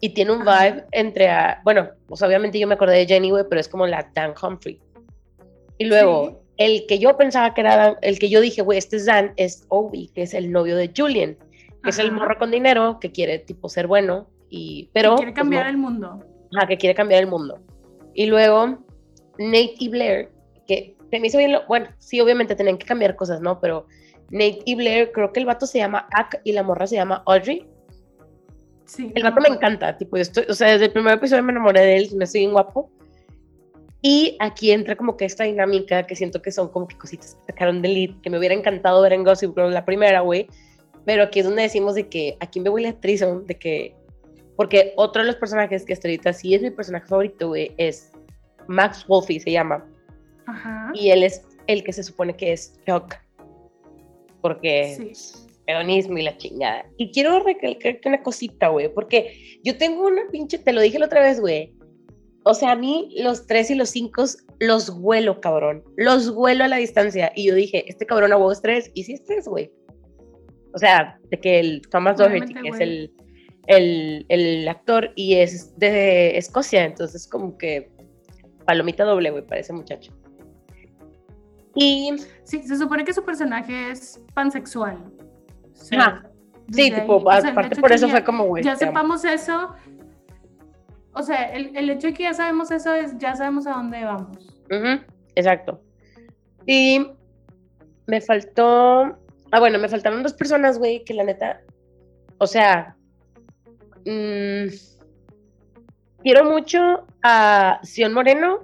y 0.00 0.10
tiene 0.10 0.32
un 0.32 0.40
vibe 0.40 0.84
entre, 0.92 1.30
a, 1.30 1.62
bueno, 1.64 1.88
pues 2.06 2.20
obviamente 2.20 2.58
yo 2.58 2.66
me 2.66 2.74
acordé 2.74 2.98
de 2.98 3.06
Jenny, 3.06 3.30
güey, 3.30 3.44
pero 3.48 3.58
es 3.58 3.68
como 3.68 3.86
la 3.86 4.06
Dan 4.14 4.34
Humphrey. 4.40 4.78
Y 5.78 5.86
luego, 5.86 6.42
el 6.58 6.84
que 6.86 6.98
yo 6.98 7.16
pensaba 7.16 7.54
que 7.54 7.62
era 7.62 7.76
Dan, 7.78 7.96
el 8.02 8.18
que 8.18 8.28
yo 8.28 8.42
dije, 8.42 8.60
güey, 8.60 8.76
este 8.76 8.96
es 8.96 9.06
Dan, 9.06 9.32
es 9.36 9.64
Obi, 9.68 10.08
que 10.08 10.24
es 10.24 10.34
el 10.34 10.52
novio 10.52 10.76
de 10.76 10.92
Julian, 10.94 11.38
que 11.82 11.88
es 11.88 11.98
el 11.98 12.12
morro 12.12 12.36
con 12.36 12.50
dinero, 12.50 12.98
que 13.00 13.10
quiere, 13.10 13.38
tipo, 13.38 13.70
ser 13.70 13.86
bueno, 13.86 14.28
y, 14.50 14.90
pero... 14.92 15.12
Que 15.12 15.22
quiere 15.22 15.32
pues, 15.32 15.40
cambiar 15.40 15.68
el 15.68 15.78
mundo. 15.78 16.22
Ajá, 16.54 16.66
que 16.66 16.76
quiere 16.76 16.94
cambiar 16.94 17.22
el 17.22 17.30
mundo. 17.30 17.62
Y 18.12 18.26
luego, 18.26 18.84
Nate 19.38 19.74
y 19.78 19.88
Blair, 19.88 20.28
que 20.66 20.98
se 21.10 21.18
me 21.18 21.28
hizo 21.28 21.38
bien, 21.38 21.52
lo, 21.52 21.66
bueno, 21.66 21.86
sí, 21.96 22.20
obviamente 22.20 22.54
tenían 22.54 22.76
que 22.76 22.86
cambiar 22.86 23.16
cosas, 23.16 23.40
¿no? 23.40 23.58
Pero 23.58 23.86
Nate 24.30 24.60
y 24.64 24.74
Blair, 24.74 25.12
creo 25.12 25.32
que 25.32 25.40
el 25.40 25.46
vato 25.46 25.66
se 25.66 25.78
llama 25.78 26.06
Ak 26.12 26.40
y 26.44 26.52
la 26.52 26.62
morra 26.62 26.86
se 26.86 26.96
llama 26.96 27.22
Audrey. 27.26 27.66
Sí. 28.84 29.12
El 29.14 29.22
vato 29.22 29.40
me 29.40 29.48
encanta, 29.48 29.96
tipo, 29.96 30.16
estoy, 30.16 30.44
o 30.48 30.54
sea, 30.54 30.72
desde 30.72 30.86
el 30.86 30.92
primer 30.92 31.14
episodio 31.14 31.42
me 31.42 31.52
enamoré 31.52 31.80
de 31.80 31.96
él, 31.96 32.10
me 32.16 32.24
estoy 32.24 32.40
bien 32.40 32.52
guapo. 32.52 32.90
Y 34.00 34.36
aquí 34.38 34.70
entra 34.70 34.96
como 34.96 35.16
que 35.16 35.24
esta 35.24 35.44
dinámica 35.44 36.06
que 36.06 36.14
siento 36.14 36.40
que 36.40 36.52
son 36.52 36.68
como 36.68 36.86
que 36.86 36.96
cositas 36.96 37.34
que 37.34 37.52
sacaron 37.52 37.82
de 37.82 37.88
lead, 37.88 38.20
que 38.22 38.30
me 38.30 38.38
hubiera 38.38 38.54
encantado 38.54 39.02
ver 39.02 39.12
en 39.12 39.24
Gossip 39.24 39.54
Girl 39.56 39.74
la 39.74 39.84
primera, 39.84 40.20
güey. 40.20 40.46
Pero 41.04 41.24
aquí 41.24 41.40
es 41.40 41.46
donde 41.46 41.62
decimos 41.62 41.94
de 41.94 42.08
que 42.08 42.36
aquí 42.40 42.60
me 42.60 42.70
voy 42.70 42.82
la 42.82 42.90
actriz, 42.90 43.24
de 43.46 43.58
que. 43.58 43.96
Porque 44.56 44.92
otro 44.96 45.22
de 45.22 45.26
los 45.26 45.36
personajes 45.36 45.84
que 45.84 45.92
hasta 45.92 46.08
ahorita 46.08 46.32
sí 46.32 46.54
es 46.54 46.62
mi 46.62 46.70
personaje 46.70 47.06
favorito, 47.06 47.48
güey, 47.48 47.72
es 47.76 48.12
Max 48.68 49.04
Wolfie, 49.06 49.40
se 49.40 49.52
llama. 49.52 49.84
Ajá. 50.46 50.90
Y 50.94 51.10
él 51.10 51.22
es 51.22 51.42
el 51.66 51.82
que 51.82 51.92
se 51.92 52.02
supone 52.02 52.36
que 52.36 52.52
es 52.52 52.78
Chuck. 52.86 53.14
Porque. 54.40 55.12
Sí. 55.14 55.44
Pedonismo 55.66 56.16
y 56.16 56.22
la 56.22 56.34
chingada. 56.38 56.86
Y 56.96 57.12
quiero 57.12 57.40
recalcar 57.40 57.98
una 58.06 58.22
cosita, 58.22 58.68
güey, 58.68 58.90
porque 58.94 59.58
yo 59.62 59.76
tengo 59.76 60.06
una 60.06 60.22
pinche, 60.32 60.56
te 60.56 60.72
lo 60.72 60.80
dije 60.80 60.98
la 60.98 61.04
otra 61.04 61.20
vez, 61.20 61.40
güey, 61.40 61.74
o 62.50 62.54
sea, 62.54 62.72
a 62.72 62.76
mí 62.76 63.14
los 63.18 63.46
tres 63.46 63.70
y 63.70 63.74
los 63.74 63.90
cinco 63.90 64.24
los 64.58 64.88
huelo, 64.88 65.38
cabrón. 65.38 65.84
Los 65.96 66.30
huelo 66.30 66.64
a 66.64 66.68
la 66.68 66.76
distancia. 66.76 67.30
Y 67.34 67.46
yo 67.46 67.54
dije, 67.54 67.84
este 67.88 68.06
cabrón 68.06 68.32
a 68.32 68.36
vos 68.36 68.62
tres. 68.62 68.90
Y 68.94 69.04
sí 69.04 69.12
es 69.12 69.24
tres, 69.24 69.46
güey. 69.46 69.70
O 70.72 70.78
sea, 70.78 71.18
de 71.30 71.38
que 71.38 71.60
el 71.60 71.82
Thomas 71.90 72.16
Doherty, 72.16 72.54
que 72.54 72.68
es 72.68 72.80
el, 72.80 73.12
el, 73.66 74.24
el, 74.30 74.66
actor 74.66 75.12
y 75.14 75.34
es 75.34 75.78
de 75.78 76.38
Escocia. 76.38 76.86
Entonces, 76.86 77.28
como 77.28 77.58
que 77.58 77.90
palomita 78.64 79.04
doble, 79.04 79.30
güey, 79.30 79.46
para 79.46 79.60
ese 79.60 79.74
muchacho. 79.74 80.12
Y. 81.78 82.16
Sí, 82.42 82.62
se 82.64 82.76
supone 82.76 83.04
que 83.04 83.12
su 83.12 83.24
personaje 83.24 83.92
es 83.92 84.20
pansexual. 84.34 84.98
sí, 85.72 85.96
tipo, 86.90 87.30
aparte 87.30 87.76
por 87.76 87.92
eso 87.92 88.08
fue 88.08 88.24
como, 88.24 88.44
güey. 88.44 88.64
Ya 88.64 88.74
sepamos 88.74 89.24
eso, 89.24 89.74
o 91.12 91.22
sea, 91.22 91.52
el, 91.52 91.76
el, 91.76 91.88
hecho 91.90 92.08
de 92.08 92.14
que 92.14 92.24
ya 92.24 92.34
sabemos 92.34 92.70
eso 92.72 92.94
es, 92.94 93.16
ya 93.18 93.36
sabemos 93.36 93.66
a 93.66 93.74
dónde 93.74 94.04
vamos. 94.04 94.60
exacto. 95.36 95.80
Y 96.66 97.06
me 98.06 98.20
faltó, 98.20 99.16
ah, 99.52 99.60
bueno, 99.60 99.78
me 99.78 99.88
faltaron 99.88 100.22
dos 100.22 100.34
personas, 100.34 100.78
güey, 100.78 101.04
que 101.04 101.14
la 101.14 101.24
neta, 101.24 101.60
o 102.38 102.46
sea, 102.46 102.96
mmm, 104.04 104.66
quiero 106.22 106.44
mucho 106.44 107.06
a 107.22 107.78
Sion 107.84 108.12
Moreno, 108.12 108.60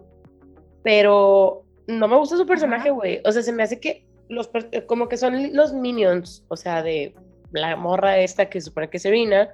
pero 0.83 1.64
no 1.87 2.09
me 2.09 2.17
gusta 2.17 2.37
su 2.37 2.47
personaje, 2.47 2.91
güey. 2.91 3.21
O 3.25 3.33
sea, 3.33 3.43
se 3.43 3.53
me 3.53 3.63
hace 3.63 3.81
que 3.81 4.07
los, 4.29 4.51
como 4.87 5.09
que 5.09 5.17
son 5.17 5.55
los 5.55 5.73
minions, 5.73 6.45
o 6.49 6.57
sea, 6.57 6.83
de 6.83 7.15
la 7.53 7.77
morra 7.77 8.19
esta 8.19 8.49
que 8.49 8.61
supone 8.61 8.89
que 8.91 8.97
es 8.97 9.03
Serena, 9.03 9.49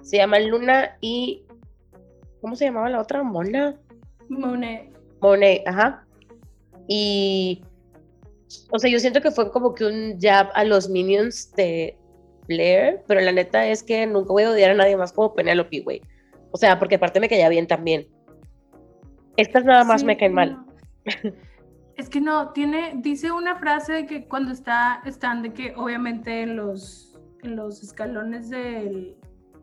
se 0.00 0.16
llama 0.16 0.38
Luna 0.38 0.96
y 1.00 1.44
¿Cómo 2.42 2.56
se 2.56 2.64
llamaba 2.64 2.90
la 2.90 3.00
otra? 3.00 3.22
Mona. 3.22 3.76
Monet. 4.28 4.90
Monet, 5.20 5.62
ajá. 5.66 6.04
Y. 6.88 7.62
O 8.70 8.78
sea, 8.78 8.90
yo 8.90 8.98
siento 8.98 9.20
que 9.22 9.30
fue 9.30 9.50
como 9.52 9.74
que 9.74 9.84
un 9.84 10.18
jab 10.20 10.48
a 10.54 10.64
los 10.64 10.90
minions 10.90 11.52
de 11.52 11.96
Blair, 12.48 13.00
pero 13.06 13.20
la 13.20 13.30
neta 13.30 13.66
es 13.68 13.84
que 13.84 14.06
nunca 14.06 14.32
voy 14.32 14.42
a 14.42 14.50
odiar 14.50 14.72
a 14.72 14.74
nadie 14.74 14.96
más 14.96 15.12
como 15.12 15.34
Penelope, 15.34 15.80
güey. 15.80 16.02
O 16.50 16.58
sea, 16.58 16.78
porque 16.80 16.96
aparte 16.96 17.20
me 17.20 17.28
caía 17.28 17.48
bien 17.48 17.68
también. 17.68 18.08
Estas 19.36 19.64
nada 19.64 19.84
más 19.84 20.00
Sí, 20.00 20.06
me 20.06 20.16
caen 20.16 20.34
mal. 20.34 20.58
Es 21.96 22.08
que 22.08 22.20
no, 22.20 22.50
tiene, 22.50 22.94
dice 22.96 23.30
una 23.32 23.56
frase 23.56 23.92
de 23.92 24.06
que 24.06 24.24
cuando 24.24 24.52
está, 24.52 25.02
están 25.04 25.42
de 25.42 25.52
que 25.52 25.74
obviamente 25.76 26.42
en 26.42 26.56
los, 26.56 27.20
en 27.42 27.56
los 27.56 27.82
escalones 27.82 28.48
del, 28.50 29.16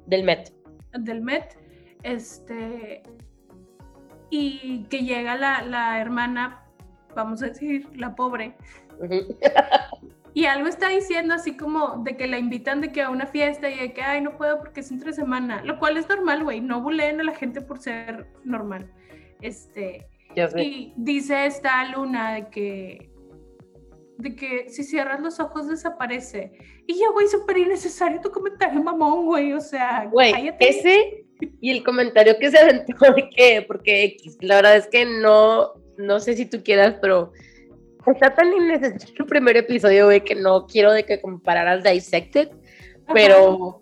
Del 0.06 0.24
Met. 0.24 0.54
del 0.94 1.22
Met, 1.22 1.58
este, 2.04 3.04
y 4.30 4.84
que 4.90 5.00
llega 5.00 5.36
la, 5.36 5.64
la 5.64 6.00
hermana, 6.00 6.66
vamos 7.16 7.42
a 7.42 7.48
decir, 7.48 7.88
la 7.96 8.16
pobre, 8.16 8.56
y 10.34 10.46
algo 10.46 10.68
está 10.68 10.90
diciendo 10.90 11.34
así 11.34 11.58
como 11.58 12.04
de 12.04 12.16
que 12.16 12.28
la 12.28 12.38
invitan 12.38 12.82
de 12.82 12.92
que 12.92 13.02
a 13.02 13.10
una 13.10 13.26
fiesta 13.26 13.70
y 13.70 13.80
de 13.80 13.94
que, 13.94 14.02
ay, 14.02 14.22
no 14.22 14.38
puedo 14.38 14.60
porque 14.60 14.82
es 14.82 14.92
entre 14.92 15.14
semana, 15.14 15.64
lo 15.64 15.80
cual 15.80 15.98
es 15.98 16.08
normal, 16.08 16.44
güey, 16.44 16.62
no 16.62 16.82
buleen 16.82 17.20
a 17.20 17.24
la 17.24 17.34
gente 17.34 17.62
por 17.62 17.80
ser 17.80 18.28
normal. 18.44 18.92
Este, 19.42 20.08
Ya 20.36 20.48
sé. 20.48 20.62
y 20.64 20.94
dice 20.96 21.46
esta 21.46 21.86
luna 21.92 22.34
de 22.36 22.50
que 22.50 23.10
de 24.18 24.36
que 24.36 24.68
si 24.70 24.84
cierras 24.84 25.22
los 25.22 25.40
ojos 25.40 25.68
desaparece. 25.70 26.52
Y 26.86 27.00
yo, 27.00 27.14
güey, 27.14 27.28
súper 27.28 27.58
innecesario 27.58 28.20
tu 28.20 28.30
comentario, 28.32 28.84
mamón, 28.84 29.26
güey. 29.26 29.54
O 29.54 29.62
sea, 29.62 30.08
Güey, 30.12 30.34
cállate. 30.34 30.70
ese 30.70 31.26
y 31.62 31.72
el 31.72 31.84
comentario 31.86 32.38
que 32.38 32.52
se 32.52 32.60
aventó 32.60 32.94
de 33.16 33.30
que, 33.30 33.62
porque 33.66 34.18
la 34.42 34.56
verdad 34.58 34.76
es 34.76 34.88
que 34.88 35.06
no, 35.06 35.74
no 35.98 36.20
sé 36.20 36.36
si 36.36 36.46
tú 36.46 36.62
quieras, 36.64 36.96
pero 37.02 37.32
está 38.08 38.36
tan 38.36 38.52
innecesario 38.52 39.16
el 39.20 39.26
primer 39.26 39.56
episodio, 39.56 40.06
güey, 40.06 40.22
que 40.22 40.36
no 40.36 40.68
quiero 40.68 40.92
de 40.92 41.06
que 41.06 41.22
compararas 41.22 41.84
Dissected, 41.84 42.50
Ajá. 42.50 43.14
pero 43.14 43.82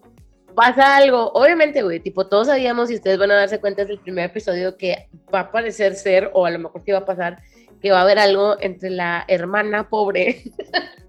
pasa 0.57 0.95
algo, 0.95 1.31
obviamente, 1.35 1.83
güey, 1.83 1.99
tipo, 1.99 2.25
todos 2.25 2.47
sabíamos 2.47 2.89
y 2.89 2.95
ustedes 2.95 3.19
van 3.19 3.29
a 3.29 3.35
darse 3.35 3.59
cuenta 3.59 3.83
desde 3.83 3.93
el 3.93 3.99
primer 3.99 4.25
episodio 4.25 4.75
que 4.75 5.07
va 5.31 5.41
a 5.41 5.51
parecer 5.51 5.93
ser, 5.93 6.31
o 6.33 6.47
a 6.47 6.49
lo 6.49 6.57
mejor 6.57 6.81
sí 6.83 6.91
va 6.91 6.97
a 6.97 7.05
pasar, 7.05 7.43
que 7.79 7.91
va 7.91 7.99
a 7.99 8.01
haber 8.01 8.17
algo 8.17 8.57
entre 8.59 8.89
la 8.89 9.23
hermana 9.27 9.87
pobre 9.87 10.41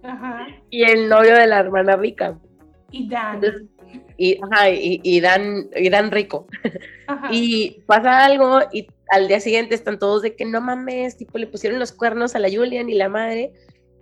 Ajá. 0.02 0.48
y 0.70 0.82
el 0.82 1.08
novio 1.08 1.34
de 1.34 1.46
la 1.46 1.60
hermana 1.60 1.96
rica. 1.96 2.38
Y 2.90 3.08
Dan. 3.08 3.36
Entonces, 3.36 3.62
Y, 4.18 4.38
ajá, 4.42 4.68
y, 4.68 5.00
y 5.02 5.20
dan, 5.22 5.70
y 5.74 5.88
dan 5.88 6.10
rico. 6.10 6.46
Ajá. 7.06 7.28
Y 7.32 7.82
pasa 7.86 8.26
algo 8.26 8.60
y 8.70 8.86
al 9.10 9.28
día 9.28 9.40
siguiente 9.40 9.74
están 9.74 9.98
todos 9.98 10.20
de 10.20 10.36
que 10.36 10.44
no 10.44 10.60
mames, 10.60 11.16
tipo 11.16 11.38
le 11.38 11.46
pusieron 11.46 11.78
los 11.78 11.92
cuernos 11.92 12.34
a 12.34 12.38
la 12.38 12.50
Julian 12.50 12.90
y 12.90 12.94
la 12.96 13.08
madre. 13.08 13.54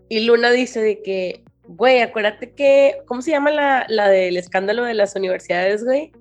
Y 0.09 0.27
Luna 0.27 0.51
dice 0.51 0.81
de 0.81 1.03
que, 1.03 1.45
güey, 1.69 2.01
acuérdate 2.01 2.53
que, 2.53 2.97
¿cómo 3.07 3.23
se 3.23 3.31
llama 3.31 3.51
la, 3.51 3.87
la 3.89 4.09
del 4.09 4.37
escándalo 4.37 4.85
de 4.85 4.95
las 4.95 5.17
universidades, 5.17 5.85
güey? 5.85 6.13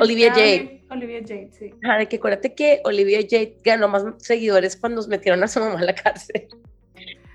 Olivia 0.00 0.30
Jade. 0.30 0.82
Olivia 0.90 1.20
Jade, 1.20 1.50
sí. 1.52 1.74
Ajá, 1.82 1.98
de 1.98 2.06
que 2.06 2.16
acuérdate 2.16 2.54
que 2.54 2.80
Olivia 2.84 3.20
Jade 3.22 3.56
ganó 3.64 3.88
más 3.88 4.04
seguidores 4.18 4.76
cuando 4.76 5.06
metieron 5.06 5.42
a 5.42 5.48
su 5.48 5.60
mamá 5.60 5.78
a 5.78 5.84
la 5.84 5.94
cárcel. 5.94 6.48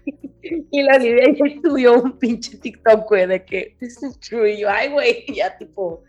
Y 0.71 0.81
la 0.81 0.95
Olivia 0.95 1.25
Jade 1.37 1.59
subió 1.63 2.01
un 2.01 2.17
pinche 2.17 2.57
TikTok, 2.57 3.07
güey, 3.07 3.27
de 3.27 3.43
que 3.43 3.75
this 3.79 4.01
is 4.01 4.19
true. 4.19 4.51
Y 4.51 4.61
yo, 4.61 4.69
ay, 4.69 4.89
güey, 4.89 5.25
ya 5.35 5.55
tipo, 5.57 6.03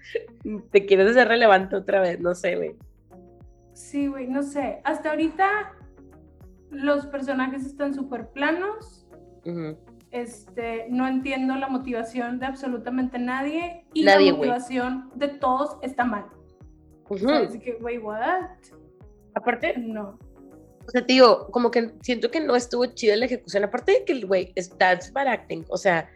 te 0.71 0.87
quieres 0.87 1.11
hacer 1.11 1.29
relevante 1.29 1.77
otra 1.77 2.01
vez, 2.01 2.21
no 2.21 2.35
sé, 2.35 2.57
güey. 2.57 2.75
Sí, 3.75 4.07
güey, 4.07 4.29
no 4.29 4.43
sé. 4.43 4.81
Hasta 4.85 5.11
ahorita 5.11 5.75
los 6.71 7.07
personajes 7.07 7.67
están 7.67 7.93
súper 7.93 8.29
planos. 8.29 9.07
Ujú. 9.45 9.77
Este, 10.11 10.87
no 10.91 11.07
entiendo 11.07 11.55
la 11.55 11.69
motivación 11.69 12.39
de 12.41 12.47
absolutamente 12.47 13.19
nadie. 13.19 13.85
Y 13.95 14.05
Nadie, 14.05 14.33
la 14.33 14.37
motivación 14.39 15.11
de 15.15 15.29
todos 15.29 15.79
está 15.83 16.05
mal. 16.05 16.27
Ujú. 17.09 17.15
O 17.15 17.19
sea, 17.29 17.41
es 17.43 17.53
de 17.53 17.61
que, 17.61 17.73
güey, 17.75 17.99
what? 17.99 18.51
Aparte, 19.35 19.75
No. 19.79 20.19
o 20.87 20.91
sea, 20.91 21.07
te 21.07 21.13
digo, 21.13 21.49
como 21.51 21.71
que 21.71 21.93
siento 22.03 22.31
que 22.31 22.41
no 22.41 22.57
estuvo 22.57 22.87
chida 22.87 23.17
la 23.17 23.27
ejecución. 23.27 23.65
Aparte 23.65 23.93
de 23.93 24.05
que 24.05 24.13
el 24.13 24.27
güey, 24.27 24.53
es 24.57 24.71
that's 24.77 25.13
bad 25.13 25.29
acting. 25.29 25.65
O 25.69 25.77
sea, 25.77 26.09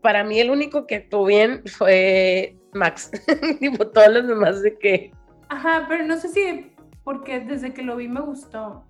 para 0.00 0.22
mí 0.24 0.38
el 0.38 0.50
único 0.50 0.86
que 0.86 0.96
actuó 0.96 1.24
bien 1.24 1.62
fue 1.66 2.56
Max. 2.72 3.10
tipo, 3.60 3.86
todos 3.88 4.08
los 4.12 4.28
demás 4.28 4.62
de 4.62 4.78
que. 4.78 5.10
Ajá, 5.48 5.86
pero 5.88 6.04
no 6.04 6.16
sé 6.16 6.28
si 6.28 6.72
porque 7.04 7.40
desde 7.40 7.72
que 7.74 7.82
lo 7.82 7.96
vi 7.96 8.08
me 8.08 8.20
gustó. 8.20 8.84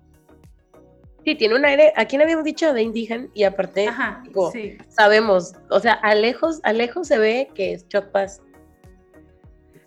Sí, 1.25 1.35
tiene 1.35 1.55
un 1.55 1.65
aire. 1.65 1.93
¿A 1.95 2.05
quién 2.05 2.21
habíamos 2.21 2.43
dicho 2.43 2.73
de 2.73 2.81
indígena? 2.81 3.27
Y 3.33 3.43
aparte, 3.43 3.87
Ajá, 3.87 4.21
tipo, 4.23 4.51
sí. 4.51 4.77
sabemos, 4.89 5.53
o 5.69 5.79
sea, 5.79 5.93
a 5.93 6.15
lejos, 6.15 6.59
a 6.63 6.73
lejos 6.73 7.07
se 7.07 7.17
ve 7.17 7.49
que 7.55 7.73
es 7.73 7.85
Bass. 8.11 8.41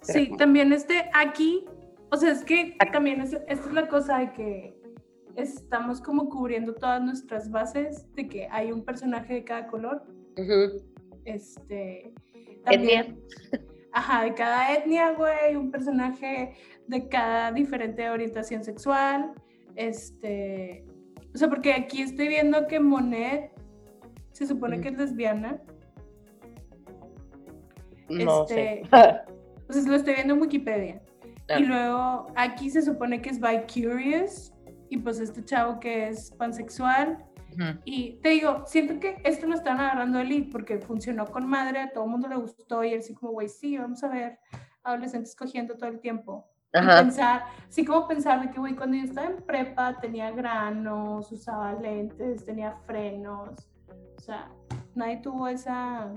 Sí, 0.02 0.30
también 0.38 0.72
este 0.72 1.10
aquí, 1.12 1.64
o 2.10 2.16
sea, 2.16 2.30
es 2.32 2.44
que 2.44 2.76
Aquí. 2.78 2.92
también 2.92 3.20
es, 3.20 3.32
esta 3.48 3.68
es 3.68 3.72
la 3.72 3.88
cosa 3.88 4.18
de 4.18 4.32
que 4.32 4.76
estamos 5.34 6.00
como 6.00 6.28
cubriendo 6.28 6.74
todas 6.74 7.02
nuestras 7.02 7.50
bases, 7.50 8.06
de 8.14 8.28
que 8.28 8.48
hay 8.50 8.72
un 8.72 8.84
personaje 8.84 9.34
de 9.34 9.44
cada 9.44 9.66
color, 9.66 10.04
este, 11.24 12.12
Etnia. 12.66 13.04
también, 13.04 13.20
ajá, 13.92 14.24
de 14.24 14.34
cada 14.34 14.74
etnia, 14.74 15.12
güey, 15.12 15.56
un 15.56 15.70
personaje 15.70 16.54
de 16.86 17.08
cada 17.08 17.52
diferente 17.52 18.08
orientación 18.08 18.62
sexual, 18.64 19.32
este, 19.74 20.84
o 21.36 21.38
sea, 21.38 21.48
porque 21.50 21.74
aquí 21.74 22.00
estoy 22.00 22.28
viendo 22.28 22.66
que 22.66 22.80
Monet 22.80 23.52
se 24.32 24.46
supone 24.46 24.78
Mm. 24.78 24.80
que 24.80 24.88
es 24.88 24.96
lesbiana, 24.96 25.60
No 28.08 28.42
Este, 28.44 28.54
sé. 28.54 28.82
o 29.68 29.72
sea, 29.72 29.82
lo 29.88 29.96
estoy 29.96 30.14
viendo 30.14 30.34
en 30.34 30.40
Wikipedia. 30.40 31.02
Ah. 31.50 31.58
Y 31.58 31.64
luego 31.64 32.26
aquí 32.36 32.70
se 32.70 32.80
supone 32.82 33.20
que 33.20 33.30
es 33.30 33.40
by 33.40 33.66
curious 33.66 34.52
y 34.88 34.96
pues 34.98 35.18
este 35.20 35.44
chavo 35.44 35.78
que 35.80 36.08
es 36.08 36.30
pansexual. 36.32 37.18
Y 37.84 38.20
te 38.22 38.28
digo, 38.30 38.62
siento 38.66 39.00
que 39.00 39.16
esto 39.24 39.46
lo 39.46 39.54
están 39.54 39.80
agarrando 39.80 40.20
elite 40.20 40.50
porque 40.52 40.78
funcionó 40.78 41.24
con 41.26 41.46
madre, 41.48 41.80
a 41.80 41.90
todo 41.90 42.04
el 42.04 42.10
mundo 42.10 42.28
le 42.28 42.36
gustó 42.36 42.84
y 42.84 42.92
él 42.92 42.98
así 43.00 43.14
como, 43.14 43.32
güey, 43.32 43.48
sí, 43.48 43.76
vamos 43.78 44.04
a 44.04 44.08
ver 44.08 44.38
adolescentes 44.84 45.34
cogiendo 45.34 45.74
todo 45.76 45.88
el 45.90 45.98
tiempo. 46.00 46.46
Y 46.76 46.78
Ajá. 46.78 47.02
pensar, 47.02 47.44
sí 47.70 47.84
como 47.86 48.06
pensar 48.06 48.42
de 48.42 48.50
que, 48.50 48.58
güey, 48.60 48.76
cuando 48.76 48.98
yo 48.98 49.04
estaba 49.04 49.28
en 49.28 49.36
prepa 49.38 49.98
tenía 49.98 50.30
granos, 50.30 51.32
usaba 51.32 51.72
lentes, 51.74 52.44
tenía 52.44 52.76
frenos. 52.86 53.50
O 54.18 54.20
sea, 54.20 54.50
nadie 54.94 55.16
tuvo 55.22 55.48
esa, 55.48 56.12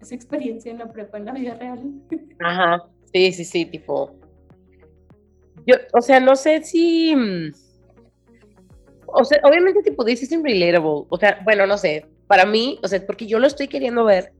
esa 0.00 0.14
experiencia 0.14 0.72
en 0.72 0.78
la 0.78 0.90
prepa, 0.90 1.18
en 1.18 1.26
la 1.26 1.32
vida 1.32 1.54
real. 1.56 1.78
Ajá, 2.40 2.84
sí, 3.12 3.32
sí, 3.32 3.44
sí, 3.44 3.66
tipo. 3.66 4.14
Yo, 5.66 5.74
o 5.92 6.00
sea, 6.00 6.20
no 6.20 6.34
sé 6.34 6.62
si. 6.62 7.14
mm, 7.14 7.52
O 9.08 9.24
sea, 9.24 9.40
obviamente, 9.44 9.82
tipo, 9.82 10.04
this 10.06 10.22
isn't 10.22 10.42
relatable. 10.42 11.04
O 11.10 11.18
sea, 11.18 11.40
bueno, 11.44 11.66
no 11.66 11.76
sé. 11.76 12.06
Para 12.26 12.46
mí, 12.46 12.78
o 12.82 12.88
sea, 12.88 13.04
porque 13.06 13.26
yo 13.26 13.38
lo 13.38 13.46
estoy 13.46 13.68
queriendo 13.68 14.04
ver 14.04 14.32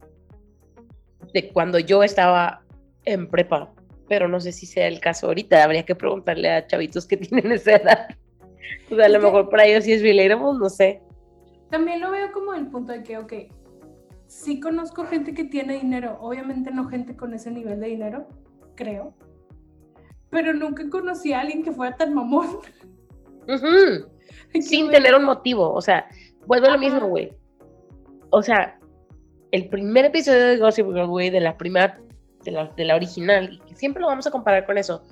de 1.35 1.51
cuando 1.53 1.79
yo 1.79 2.03
estaba 2.03 2.63
en 3.05 3.29
prepa, 3.29 3.71
pero 4.09 4.29
no 4.29 4.41
sé 4.41 4.53
si 4.53 4.67
sea 4.67 4.87
el 4.89 5.01
caso 5.01 5.27
ahorita. 5.27 5.63
Habría 5.63 5.85
que 5.85 5.95
preguntarle 5.95 6.51
a 6.51 6.67
chavitos 6.67 7.07
que 7.07 7.17
tienen 7.19 7.53
esa 7.53 7.77
edad. 7.77 8.09
O 8.91 8.97
sea, 8.97 9.07
a 9.07 9.09
lo 9.09 9.21
mejor 9.21 9.49
para 9.51 9.67
ellos 9.67 9.85
sí 9.85 9.93
es 9.93 10.03
relatable, 10.03 10.59
no 10.59 10.69
sé. 10.69 11.03
También 11.71 12.01
lo 12.01 12.11
veo 12.11 12.33
como 12.33 12.55
el 12.55 12.67
punto 12.69 12.93
de 12.93 13.03
que, 13.03 13.19
ok, 13.19 13.33
sí 14.27 14.61
conozco 14.61 15.05
gente 15.05 15.35
que 15.35 15.45
tiene 15.45 15.75
dinero, 15.75 16.17
obviamente 16.21 16.71
no 16.71 16.89
gente 16.89 17.17
con 17.17 17.35
ese 17.35 17.51
nivel 17.51 17.81
de 17.81 17.89
dinero, 17.89 18.27
creo, 18.75 19.15
pero 20.31 20.55
nunca 20.55 20.89
conocí 20.89 21.33
a 21.33 21.41
alguien 21.41 21.63
que 21.63 21.73
fuera 21.73 21.97
tan 21.97 22.15
mamón. 22.15 22.59
Sin 24.61 24.91
tener 24.91 25.15
un 25.15 25.25
motivo. 25.25 25.73
O 25.73 25.81
sea, 25.81 26.07
vuelvo 26.47 26.67
a 26.67 26.73
lo 26.73 26.79
mismo, 26.79 27.07
güey. 27.07 27.33
O 28.31 28.43
sea, 28.43 28.79
el 29.53 29.69
primer 29.69 30.07
episodio 30.07 30.47
de 30.47 30.59
Gossip 30.59 30.87
Girl, 30.87 31.07
güey, 31.07 31.31
de 31.31 31.41
la 31.41 31.57
primera, 31.57 31.99
de 32.51 32.57
la, 32.57 32.65
de 32.77 32.85
la 32.85 32.97
original, 32.97 33.61
y 33.71 33.75
siempre 33.75 34.01
lo 34.01 34.09
vamos 34.09 34.27
a 34.27 34.31
comparar 34.31 34.67
con 34.67 34.79
eso. 34.79 35.03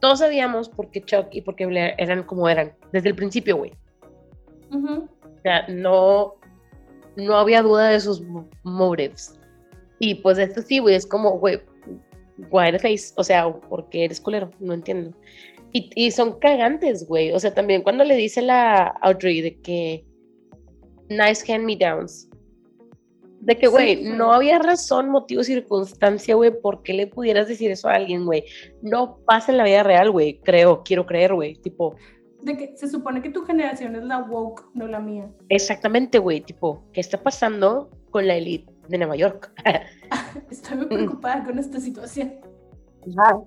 Todos 0.00 0.20
sabíamos 0.20 0.68
por 0.68 0.90
qué 0.90 1.02
Chuck 1.02 1.26
y 1.32 1.42
por 1.42 1.56
qué 1.56 1.66
Blair 1.66 1.94
eran 1.98 2.22
como 2.22 2.48
eran, 2.48 2.72
desde 2.92 3.10
el 3.10 3.14
principio, 3.14 3.56
güey. 3.56 3.72
ujú, 4.70 5.08
O 5.22 5.40
sea, 5.42 5.66
no, 5.68 6.34
no 7.16 7.36
había 7.36 7.62
duda 7.62 7.88
de 7.88 8.00
sus 8.00 8.20
mo- 8.22 8.48
motives. 8.62 9.38
Y 9.98 10.14
pues 10.16 10.38
esto 10.38 10.62
sí, 10.62 10.78
güey, 10.78 10.94
es 10.94 11.06
como, 11.06 11.38
güey, 11.38 11.60
why 12.50 12.72
the 12.72 12.78
face? 12.78 13.12
O 13.16 13.24
sea, 13.24 13.52
porque 13.68 14.04
eres 14.06 14.20
culero, 14.20 14.50
no 14.58 14.72
entiendo. 14.72 15.14
Y, 15.72 15.90
y 15.94 16.10
son 16.10 16.38
cagantes, 16.40 17.06
güey. 17.06 17.32
O 17.32 17.38
sea, 17.38 17.52
también 17.52 17.82
cuando 17.82 18.02
le 18.02 18.16
dice 18.16 18.40
la 18.40 18.86
Audrey 19.02 19.42
de 19.42 19.60
que 19.60 20.04
nice 21.10 21.52
hand 21.52 21.64
me 21.64 21.76
downs. 21.76 22.29
De 23.40 23.56
que, 23.56 23.66
Sí, 23.66 23.72
güey, 23.72 24.04
no 24.04 24.32
había 24.32 24.58
razón, 24.58 25.08
motivo, 25.08 25.42
circunstancia, 25.42 26.34
güey, 26.34 26.50
por 26.60 26.82
qué 26.82 26.92
le 26.92 27.06
pudieras 27.06 27.48
decir 27.48 27.70
eso 27.70 27.88
a 27.88 27.94
alguien, 27.94 28.26
güey. 28.26 28.44
No 28.82 29.18
pasa 29.24 29.50
en 29.50 29.58
la 29.58 29.64
vida 29.64 29.82
real, 29.82 30.10
güey. 30.10 30.40
Creo, 30.40 30.82
quiero 30.84 31.06
creer, 31.06 31.34
güey. 31.34 31.54
Tipo, 31.54 31.96
De 32.42 32.56
que 32.56 32.76
se 32.76 32.86
supone 32.88 33.22
que 33.22 33.30
tu 33.30 33.42
generación 33.42 33.96
es 33.96 34.04
la 34.04 34.18
woke, 34.18 34.70
no 34.74 34.86
la 34.86 35.00
mía. 35.00 35.30
exactamente, 35.48 36.18
güey. 36.18 36.42
Tipo, 36.42 36.84
¿qué 36.92 37.00
está 37.00 37.22
pasando 37.22 37.90
con 38.10 38.26
la 38.26 38.36
elite 38.36 38.70
de 38.88 38.98
Nueva 38.98 39.16
York? 39.16 39.50
Estoy 40.50 40.76
muy 40.76 40.86
preocupada 40.86 41.44
con 41.44 41.58
esta 41.58 41.80
situación. 41.80 42.34
Ajá. 43.16 43.40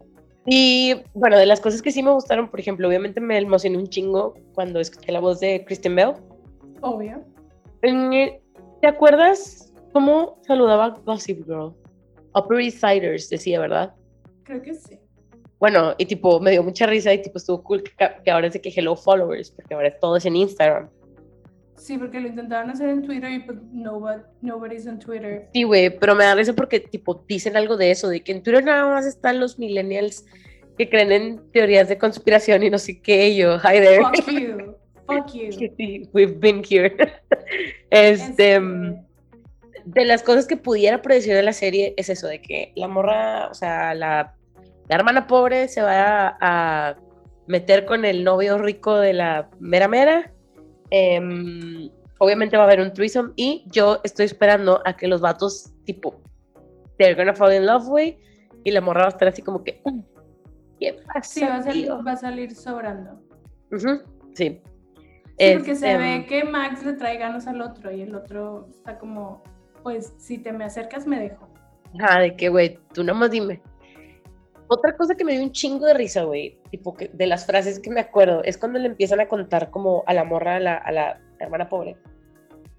Y 0.45 0.95
bueno, 1.13 1.38
de 1.38 1.45
las 1.45 1.62
cosas 1.62 1.82
que 1.82 1.91
sí 1.91 2.03
me 2.03 2.12
gustaron, 2.12 2.49
por 2.49 2.60
ejemplo, 2.60 2.88
obviamente 2.88 3.21
me 3.21 3.38
emocioné 3.38 3.77
un 3.77 3.88
chingo 3.88 4.34
cuando 4.53 4.79
escuché 4.79 5.12
la 5.12 5.19
voz 5.21 5.39
de 5.39 5.63
Kristen 5.65 5.95
Bell. 5.95 6.13
Obvio. 6.82 7.23
Eh, 7.82 8.41
¿Te 8.82 8.88
acuerdas 8.88 9.72
cómo 9.93 10.41
saludaba 10.45 10.89
Gossip 11.06 11.45
Girl? 11.45 11.73
Upper 12.36 12.60
East 12.60 12.79
Siders 12.79 13.29
decía, 13.29 13.60
¿verdad? 13.60 13.93
Creo 14.43 14.62
que 14.62 14.73
sí. 14.73 14.99
Bueno, 15.60 15.93
y 15.97 16.06
tipo, 16.06 16.39
me 16.41 16.51
dio 16.51 16.63
mucha 16.63 16.86
risa 16.86 17.13
y 17.13 17.21
tipo, 17.21 17.38
estuvo 17.38 17.63
cool 17.63 17.84
que, 17.84 17.91
que 18.25 18.32
ahora 18.32 18.47
es 18.47 18.53
de 18.53 18.62
que 18.62 18.73
Hello 18.75 18.95
Followers, 18.95 19.51
porque 19.51 19.73
ahora 19.73 19.97
todo 19.99 20.17
es 20.17 20.25
en 20.25 20.36
Instagram. 20.36 20.89
Sí, 21.77 21.97
porque 21.97 22.19
lo 22.19 22.29
intentaban 22.29 22.69
hacer 22.69 22.89
en 22.89 23.01
Twitter 23.01 23.32
y 23.32 23.39
pues 23.39 23.58
nobody, 23.71 24.21
nobody's 24.41 24.88
on 24.88 24.99
Twitter. 24.99 25.49
Sí, 25.53 25.63
güey, 25.63 25.89
pero 25.99 26.15
me 26.15 26.23
da 26.23 26.36
risa 26.36 26.53
porque, 26.53 26.79
tipo, 26.79 27.23
dicen 27.27 27.58
algo 27.58 27.77
de 27.77 27.91
eso, 27.91 28.08
de 28.10 28.21
que 28.21 28.32
en 28.32 28.41
Twitter 28.41 28.63
nada 28.63 28.88
más 28.88 29.06
están 29.06 29.39
los 29.39 29.60
millennials 29.60 30.25
que 30.77 30.89
creen 30.89 31.12
en 31.12 31.51
teorías 31.51 31.89
de 31.89 31.97
conspiración 31.97 32.63
y 32.63 32.69
no 32.69 32.79
sé 32.79 33.01
qué, 33.01 33.36
yo, 33.36 33.58
hi 33.58 33.79
there. 33.79 34.01
Fuck 34.01 34.32
you. 34.32 34.75
Fuck 35.08 35.34
you. 35.34 35.49
Sí, 35.77 36.10
we've 36.13 36.39
been 36.39 36.63
here. 36.63 36.95
Este, 37.89 38.60
mm, 38.60 39.06
de 39.86 40.06
las 40.06 40.24
cosas 40.24 40.48
que 40.48 40.58
pudiera 40.58 41.02
predecir 41.02 41.34
de 41.34 41.43
la 41.43 41.54
serie 41.54 41.93
es 41.98 42.10
eso, 42.10 42.28
de 42.28 42.41
que 42.41 42.72
la 42.76 42.88
morra, 42.88 43.48
o 43.50 43.54
sea, 43.54 43.93
la, 43.93 44.36
la 44.89 44.96
hermana 44.96 45.28
pobre 45.28 45.67
se 45.67 45.82
va 45.82 46.28
a, 46.30 46.38
a 46.39 46.96
meter 47.48 47.86
con 47.86 48.06
el 48.06 48.24
novio 48.24 48.58
rico 48.58 48.98
de 48.98 49.13
la 49.13 49.50
mera 49.60 49.88
mera. 49.88 50.32
Em, 50.89 51.89
obviamente 52.19 52.56
va 52.56 52.63
a 52.63 52.65
haber 52.67 52.80
un 52.80 52.93
threesome 52.93 53.34
y 53.36 53.65
yo 53.67 54.00
estoy 54.04 54.26
esperando 54.26 54.82
a 54.86 54.96
que 54.96 55.08
los 55.08 55.22
vatos, 55.22 55.74
tipo, 55.86 56.22
they're 56.98 57.15
gonna 57.15 57.34
fall 57.34 57.54
in 57.54 57.65
love, 57.65 57.88
way, 57.88 58.17
y 58.63 58.72
la 58.72 58.82
morra 58.82 59.02
va 59.02 59.08
a 59.08 59.10
estar 59.10 59.28
así 59.28 59.41
como 59.41 59.63
que, 59.63 59.82
"Mm, 59.86 60.00
¿qué 60.80 60.93
pasa? 61.08 61.22
Sí, 61.24 61.41
va 61.41 61.56
a, 61.56 61.63
salir, 61.63 61.86
tío?" 61.86 62.04
va 62.04 62.12
a 62.12 62.17
salir 62.17 62.56
sobrando. 62.56 63.19
Sí. 64.36 64.62
Sí, 65.39 65.52
porque 65.54 65.76
se 65.76 65.91
Este, 65.91 65.98
ve 65.98 66.26
que 66.28 66.43
Max 66.43 66.86
le 66.86 66.93
trae 66.93 67.17
ganas 67.17 67.48
al 67.48 67.60
otro 67.62 67.91
y 67.91 68.02
el 68.04 68.13
otro 68.13 68.67
está 68.69 69.00
como, 69.00 69.43
pues 69.84 70.13
si 70.17 70.38
te 70.38 70.52
me 70.52 70.65
acercas 70.65 71.06
me 71.06 71.19
dejo. 71.19 71.48
Ajá, 72.00 72.22
de 72.22 72.36
que, 72.36 72.50
güey, 72.50 72.80
tú 72.93 73.04
nomás 73.04 73.32
dime. 73.32 73.62
Otra 74.67 74.96
cosa 74.96 75.13
que 75.13 75.24
me 75.24 75.34
dio 75.34 75.43
un 75.43 75.52
chingo 75.52 75.86
de 75.86 75.93
risa, 75.93 76.24
güey, 76.24 76.58
tipo 76.72 76.96
que 76.96 77.10
de 77.10 77.28
las 77.28 77.46
frases 77.46 77.80
que 77.80 77.91
me 77.91 78.00
acuerdo, 78.00 78.43
es 78.43 78.58
cuando 78.58 78.80
le 78.80 78.88
empiezan 78.88 79.19
a 79.19 79.28
contar 79.28 79.69
como 79.69 80.04
a 80.08 80.13
la 80.13 80.24
morra, 80.24 80.56
a 80.56 80.60
la, 80.60 80.78
a 80.78 80.91
la 80.91 81.22
hermana 81.39 81.69
pobre, 81.69 81.98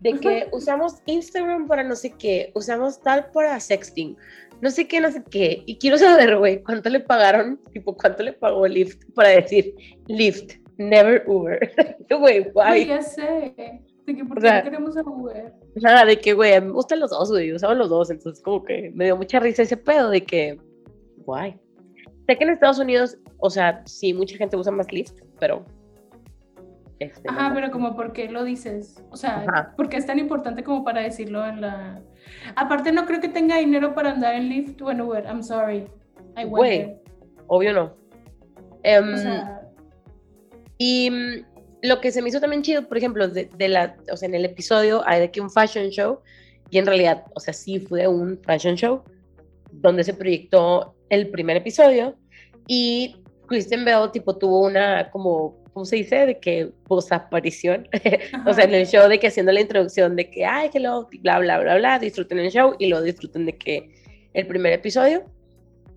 de 0.01 0.19
que 0.19 0.49
usamos 0.53 1.03
Instagram 1.07 1.69
para 1.69 1.85
no 1.85 1.95
sé 1.95 2.11
qué, 2.11 2.51
usamos 2.55 3.01
tal 3.01 3.31
para 3.31 3.61
sexting, 3.61 4.17
no 4.61 4.71
sé 4.71 4.89
qué, 4.89 5.01
no 5.01 5.11
sé 5.11 5.23
qué. 5.31 5.63
Y 5.67 5.79
quiero 5.79 5.99
saber, 5.99 6.37
güey, 6.37 6.63
cuánto 6.63 6.89
le 6.89 7.01
pagaron, 7.01 7.61
tipo, 7.73 7.97
cuánto 7.97 8.23
le 8.23 8.33
pagó 8.33 8.67
Lyft 8.67 9.05
para 9.15 9.29
decir 9.29 9.75
Lyft, 10.09 10.55
never 10.79 11.23
Uber. 11.27 11.59
Güey, 12.11 12.51
guay. 12.51 12.87
ya 12.87 13.03
sé. 13.03 13.83
De 14.07 14.15
que 14.15 14.25
por 14.25 14.39
O 14.39 14.41
qué 14.41 14.49
sea, 14.49 14.59
no 14.59 14.65
queremos 14.65 14.97
a 14.97 15.03
Uber. 15.03 15.53
Nada, 15.77 16.05
de 16.05 16.21
que, 16.21 16.33
güey, 16.35 16.61
me 16.61 16.73
gustan 16.73 17.01
los 17.01 17.11
dos, 17.11 17.31
güey, 17.31 17.53
usaba 17.53 17.75
los 17.75 17.89
dos, 17.89 18.11
entonces 18.11 18.43
como 18.43 18.63
que 18.63 18.91
me 18.95 19.07
dio 19.07 19.17
mucha 19.17 19.41
risa 19.41 19.63
ese 19.63 19.77
pedo 19.77 20.11
de 20.11 20.23
que, 20.23 20.61
guay. 21.19 21.59
Sé 22.27 22.37
que 22.37 22.45
en 22.45 22.51
Estados 22.51 22.79
Unidos, 22.79 23.19
o 23.39 23.51
sea, 23.51 23.83
sí, 23.87 24.13
mucha 24.15 24.37
gente 24.37 24.57
usa 24.57 24.73
más 24.73 24.93
Lyft, 24.93 25.21
pero... 25.39 25.65
este, 26.99 27.29
Ajá, 27.29 27.49
no. 27.49 27.55
pero 27.55 27.71
como 27.71 27.97
por 27.97 28.13
qué 28.13 28.29
lo 28.31 28.45
dices. 28.45 29.03
O 29.11 29.17
sea, 29.17 29.45
Ajá. 29.47 29.75
¿por 29.77 29.89
qué 29.89 29.97
es 29.99 30.07
tan 30.07 30.19
importante 30.19 30.63
como 30.65 30.85
para 30.85 31.01
decirlo 31.03 31.47
en 31.47 31.61
la... 31.61 32.01
Aparte 32.57 32.93
no 32.93 33.05
creo 33.07 33.21
que 33.21 33.29
tenga 33.29 33.59
dinero 33.59 33.95
para 33.95 34.11
andar 34.13 34.35
en 34.35 34.49
Lyft 34.49 34.81
o 34.83 34.91
en 34.91 35.01
Uber. 35.03 35.25
I'm 35.25 35.43
sorry. 35.43 35.87
I 36.37 36.45
Güey. 36.45 36.97
Obvio 37.47 37.73
no. 37.75 37.95
Em, 38.83 39.15
O 39.15 39.17
sea, 39.19 39.61
Y 40.79 41.11
mm, 41.11 41.54
lo 41.85 42.01
que 42.01 42.11
se 42.11 42.23
me 42.23 42.31
hizo 42.31 42.41
también 42.41 42.63
chido, 42.63 42.89
por 42.89 42.97
ejemplo, 42.97 43.29
de, 43.29 43.45
de 43.45 43.69
la, 43.69 43.97
o 44.11 44.17
sea, 44.17 44.27
en 44.27 44.35
el 44.35 44.47
episodio 44.47 45.03
hay 45.07 45.21
de 45.21 45.31
que 45.31 45.43
un 45.43 45.51
fashion 45.51 45.91
show, 45.91 46.21
y 46.71 46.79
en 46.79 46.87
realidad, 46.87 47.25
o 47.35 47.41
sea, 47.41 47.53
sí 47.53 47.79
fue 47.79 48.09
un 48.09 48.41
fashion 48.43 48.75
show, 48.75 49.03
donde 49.71 50.03
se 50.03 50.15
proyectó 50.15 50.95
el 51.11 51.29
primer 51.29 51.59
episodio, 51.59 52.17
y 52.67 53.17
Kristen 53.49 53.85
Bell, 53.85 54.11
tipo, 54.11 54.35
tuvo 54.39 54.63
una, 54.63 55.11
como, 55.11 55.63
¿cómo 55.75 55.85
se 55.85 55.97
dice? 55.97 56.25
De 56.25 56.41
que 56.41 56.73
posaparición, 56.87 57.87
o 58.47 58.55
sea, 58.55 58.65
en 58.65 58.73
el 58.73 58.87
show, 58.87 59.07
de 59.07 59.21
que 59.21 59.27
haciendo 59.27 59.53
la 59.53 59.61
introducción 59.61 60.17
de 60.17 60.31
que, 60.31 60.47
ay, 60.47 60.71
hello, 60.73 61.07
bla, 61.21 61.39
bla, 61.39 61.61
bla, 61.61 61.77
bla, 61.77 61.99
disfruten 61.99 62.39
el 62.39 62.51
show, 62.51 62.75
y 62.79 62.87
luego 62.87 63.05
disfruten 63.05 63.45
de 63.45 63.59
que 63.59 63.91
el 64.33 64.47
primer 64.47 64.73
episodio, 64.73 65.23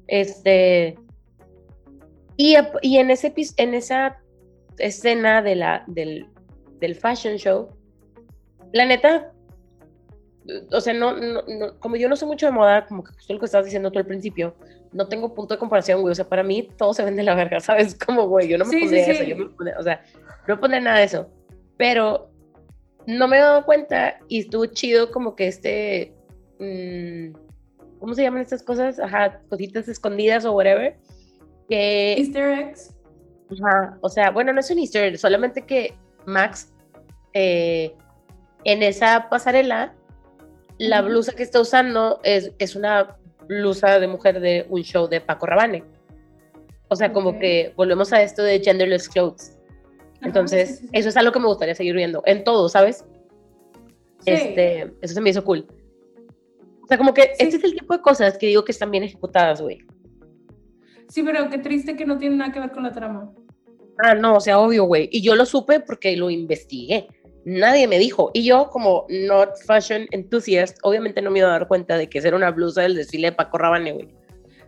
este, 0.08 0.98
y, 2.36 2.58
y 2.82 2.98
en, 2.98 3.10
ese, 3.10 3.34
en 3.56 3.74
esa 3.74 4.18
escena 4.78 5.42
de 5.42 5.56
la, 5.56 5.84
del, 5.88 6.28
del 6.80 6.96
fashion 6.96 7.38
show, 7.38 7.70
la 8.74 8.86
neta, 8.86 9.32
o 10.72 10.80
sea, 10.82 10.94
no, 10.94 11.14
no, 11.18 11.42
no- 11.48 11.80
como 11.80 11.96
yo 11.98 12.08
no 12.10 12.16
sé 12.16 12.26
mucho 12.26 12.46
de 12.46 12.52
moda, 12.52 12.86
como 12.86 13.04
que 13.04 13.14
justo 13.14 13.34
lo 13.34 13.40
que 13.40 13.46
estabas 13.46 13.66
diciendo 13.66 13.92
tú 13.92 14.00
al 14.00 14.06
principio, 14.06 14.56
no 14.94 15.08
tengo 15.08 15.34
punto 15.34 15.54
de 15.56 15.60
comparación, 15.60 16.02
güey, 16.02 16.12
o 16.12 16.16
sea, 16.16 16.28
para 16.28 16.44
mí 16.44 16.70
todo 16.78 16.94
se 16.94 17.04
vende 17.04 17.24
la 17.24 17.36
verga, 17.36 17.60
¿sabes? 17.62 17.96
Como, 17.98 18.28
güey, 18.28 18.48
yo 18.48 18.58
no 18.58 18.66
me 18.66 18.72
Sí, 18.72 18.78
sí, 18.78 18.84
pondría 18.86 19.08
eso, 19.08 19.24
sí. 19.24 19.30
yo 19.30 19.36
me 19.36 19.46
pondría- 19.50 19.80
o 19.80 19.84
sea, 19.84 20.02
no 20.48 20.56
me 20.56 20.62
pondría 20.62 20.82
nada 20.82 20.98
de 21.00 21.04
eso, 21.06 21.30
pero 21.78 22.30
no 23.06 23.28
me 23.28 23.38
he 23.38 23.42
dado 23.42 23.66
cuenta 23.66 24.20
y 24.28 24.40
estuvo 24.42 24.66
chido 24.68 25.12
como 25.12 25.36
que 25.36 25.48
este, 25.48 26.14
mm, 26.60 27.34
¿cómo 28.00 28.14
se 28.14 28.24
llaman 28.24 28.42
estas 28.42 28.64
cosas? 28.64 29.00
Ajá, 29.00 29.42
cositas 29.50 29.88
escondidas 29.88 30.46
o 30.46 30.54
whatever, 30.54 30.98
que... 31.70 32.14
Easter 32.18 32.52
eggs. 32.60 32.94
Ajá, 33.52 33.98
o 34.02 34.10
sea, 34.10 34.32
bueno, 34.32 34.52
no 34.54 34.60
es 34.60 34.70
un 34.72 34.80
easter 34.80 35.18
solamente 35.18 35.62
que 35.66 35.94
Max 36.26 36.74
eh, 37.34 37.94
en 38.64 38.84
esa 38.84 39.30
pasarela, 39.30 39.94
la 40.78 41.02
blusa 41.02 41.34
que 41.34 41.44
está 41.44 41.62
usando 41.62 42.20
es, 42.24 42.52
es 42.60 42.76
una 42.76 43.18
blusa 43.48 44.00
de 44.00 44.08
mujer 44.08 44.40
de 44.40 44.66
un 44.70 44.84
show 44.84 45.08
de 45.08 45.22
Paco 45.22 45.46
Rabanne. 45.46 45.84
O 46.90 46.96
sea, 46.96 47.12
como 47.14 47.30
Ok. 47.30 47.40
que 47.40 47.74
volvemos 47.76 48.12
a 48.14 48.22
esto 48.22 48.44
de 48.44 48.60
genderless 48.60 49.08
clothes. 49.10 49.58
Ajá, 50.18 50.28
Entonces, 50.28 50.70
sí, 50.70 50.76
sí, 50.76 50.84
sí. 50.84 50.90
eso 50.94 51.10
es 51.10 51.18
algo 51.18 51.32
que 51.32 51.40
me 51.40 51.48
gustaría 51.48 51.76
seguir 51.76 51.96
viendo 51.96 52.22
en 52.26 52.44
todo, 52.44 52.70
¿sabes? 52.70 53.06
Este, 54.26 54.92
eso 55.02 55.14
se 55.14 55.22
me 55.22 55.30
hizo 55.30 55.44
cool. 55.44 55.66
O 56.84 56.88
sea, 56.88 56.98
como 56.98 57.14
que 57.14 57.34
este 57.40 57.58
es 57.58 57.64
el 57.64 57.74
tipo 57.76 57.94
de 57.96 58.02
cosas 58.02 58.38
que 58.38 58.48
digo 58.48 58.64
que 58.66 58.72
están 58.72 58.92
bien 58.92 59.04
ejecutadas, 59.04 59.62
güey. 59.62 59.80
Sí, 61.10 61.24
pero 61.24 61.50
qué 61.50 61.58
triste 61.58 61.96
que 61.96 62.06
no 62.06 62.18
tiene 62.18 62.36
nada 62.36 62.52
que 62.52 62.60
ver 62.60 62.72
con 62.72 62.84
la 62.84 62.92
trama. 62.92 63.32
Ah, 64.00 64.14
no, 64.14 64.36
o 64.36 64.40
sea, 64.40 64.60
obvio, 64.60 64.84
güey. 64.84 65.10
Y 65.12 65.22
yo 65.22 65.36
lo 65.36 65.46
supe 65.46 65.80
porque 65.80 66.16
lo 66.16 66.30
investigué. 66.30 67.08
Nadie 67.46 67.88
me 67.88 67.98
dijo. 67.98 68.30
Y 68.34 68.44
yo, 68.44 68.70
como 68.70 69.06
not 69.10 69.52
fashion 69.66 70.06
enthusiast, 70.12 70.78
obviamente 70.84 71.22
no 71.22 71.32
me 71.32 71.40
iba 71.40 71.48
a 71.48 71.52
dar 71.52 71.68
cuenta 71.68 71.98
de 71.98 72.10
que 72.10 72.20
era 72.20 72.36
una 72.36 72.52
blusa 72.52 72.82
del 72.82 72.96
desfile 72.96 73.32
de 73.32 73.36
Paco 73.38 73.58
Rabanne, 73.58 73.94
güey. 73.94 74.08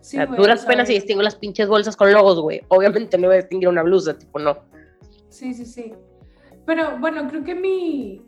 Sí, 0.01 0.15
o 0.15 0.21
sea, 0.21 0.25
güey, 0.25 0.39
duras 0.39 0.65
penas 0.65 0.89
y 0.89 0.93
distingo 0.93 1.21
las 1.21 1.35
pinches 1.35 1.67
bolsas 1.67 1.95
con 1.97 2.11
logos, 2.13 2.39
güey. 2.39 2.61
Obviamente 2.69 3.17
no 3.17 3.25
iba 3.25 3.33
a 3.33 3.37
distinguir 3.37 3.67
una 3.67 3.83
blusa, 3.83 4.17
tipo, 4.17 4.39
no. 4.39 4.57
Sí, 5.27 5.53
sí, 5.53 5.65
sí. 5.65 5.93
Pero 6.65 6.97
bueno, 6.99 7.27
creo 7.27 7.43
que 7.43 7.53
mi 7.53 8.21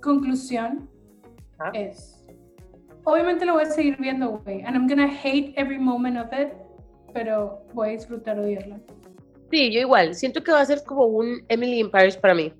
conclusión 0.00 0.88
Ajá. 1.58 1.70
es, 1.74 2.24
obviamente 3.04 3.44
lo 3.44 3.54
voy 3.54 3.64
a 3.64 3.66
seguir 3.66 3.96
viendo, 3.98 4.38
güey, 4.38 4.62
and 4.62 4.76
I'm 4.76 4.88
gonna 4.88 5.08
hate 5.08 5.52
every 5.56 5.78
moment 5.78 6.16
of 6.16 6.32
it, 6.32 6.52
pero 7.16 7.62
voy 7.72 7.88
a 7.88 7.92
disfrutar 7.92 8.38
odiarla. 8.38 8.78
Sí, 9.50 9.72
yo 9.72 9.80
igual. 9.80 10.14
Siento 10.14 10.42
que 10.42 10.52
va 10.52 10.60
a 10.60 10.64
ser 10.66 10.84
como 10.84 11.06
un 11.06 11.42
Emily 11.48 11.80
in 11.80 11.90
Paris 11.90 12.14
para 12.14 12.34
mí. 12.34 12.52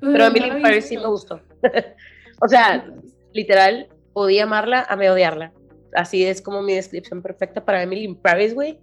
Pero 0.00 0.12
no 0.12 0.24
Emily 0.26 0.48
lo 0.48 0.56
in 0.56 0.62
Paris 0.62 0.86
sí 0.86 0.96
me 0.96 1.06
gustó. 1.06 1.40
o 2.42 2.48
sea, 2.48 2.86
literal, 3.34 3.88
odié 4.14 4.40
amarla, 4.40 4.86
amé 4.88 5.10
odiarla. 5.10 5.52
Así 5.94 6.24
es 6.24 6.40
como 6.40 6.62
mi 6.62 6.74
descripción 6.74 7.20
perfecta 7.20 7.62
para 7.64 7.82
Emily 7.82 8.04
in 8.04 8.16
Paris, 8.16 8.54
güey. 8.54 8.78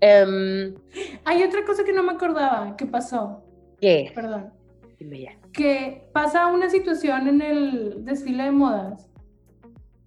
Em, 0.00 0.74
Hay 1.24 1.42
otra 1.44 1.64
cosa 1.64 1.84
que 1.84 1.92
no 1.92 2.02
me 2.02 2.12
acordaba 2.12 2.76
que 2.76 2.86
pasó, 2.86 3.44
¿Qué? 3.80 4.10
perdón, 4.14 4.52
Dime 4.98 5.20
ya. 5.20 5.36
que 5.52 6.08
pasa 6.12 6.48
una 6.48 6.68
situación 6.70 7.28
en 7.28 7.40
el 7.40 8.04
desfile 8.04 8.44
de 8.44 8.50
modas 8.50 9.08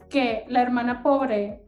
que 0.10 0.44
la 0.50 0.62
hermana 0.62 1.02
pobre 1.02 1.62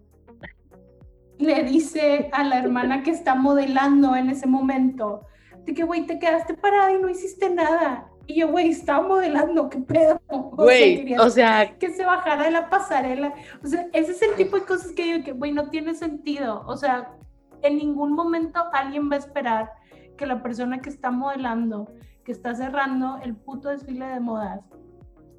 le 1.39 1.63
dice 1.63 2.29
a 2.33 2.43
la 2.43 2.59
hermana 2.59 3.01
que 3.01 3.11
está 3.11 3.33
modelando 3.33 4.15
en 4.15 4.29
ese 4.29 4.45
momento 4.45 5.25
de 5.65 5.73
que, 5.73 5.83
güey, 5.83 6.05
te 6.05 6.19
quedaste 6.19 6.53
parada 6.53 6.91
y 6.93 7.01
no 7.01 7.09
hiciste 7.09 7.49
nada. 7.49 8.07
Y 8.27 8.41
yo, 8.41 8.49
güey, 8.49 8.69
estaba 8.69 9.07
modelando, 9.07 9.69
¿qué 9.69 9.79
pedo? 9.79 10.19
Güey, 10.59 11.15
o 11.17 11.29
sea, 11.29 11.77
que 11.79 11.89
se 11.89 12.05
bajara 12.05 12.43
de 12.43 12.51
la 12.51 12.69
pasarela. 12.69 13.33
O 13.63 13.67
sea, 13.67 13.87
ese 13.93 14.11
es 14.11 14.21
el 14.21 14.35
tipo 14.35 14.59
de 14.59 14.65
cosas 14.65 14.91
que 14.91 15.03
digo 15.03 15.23
que, 15.23 15.31
güey, 15.31 15.51
no 15.51 15.69
tiene 15.69 15.95
sentido. 15.95 16.63
O 16.67 16.75
sea, 16.75 17.13
en 17.61 17.77
ningún 17.77 18.13
momento 18.13 18.61
alguien 18.73 19.09
va 19.09 19.15
a 19.15 19.19
esperar 19.19 19.71
que 20.17 20.25
la 20.25 20.43
persona 20.43 20.79
que 20.81 20.89
está 20.89 21.11
modelando, 21.11 21.91
que 22.25 22.33
está 22.33 22.53
cerrando 22.53 23.19
el 23.23 23.35
puto 23.35 23.69
desfile 23.69 24.05
de 24.05 24.19
modas, 24.19 24.59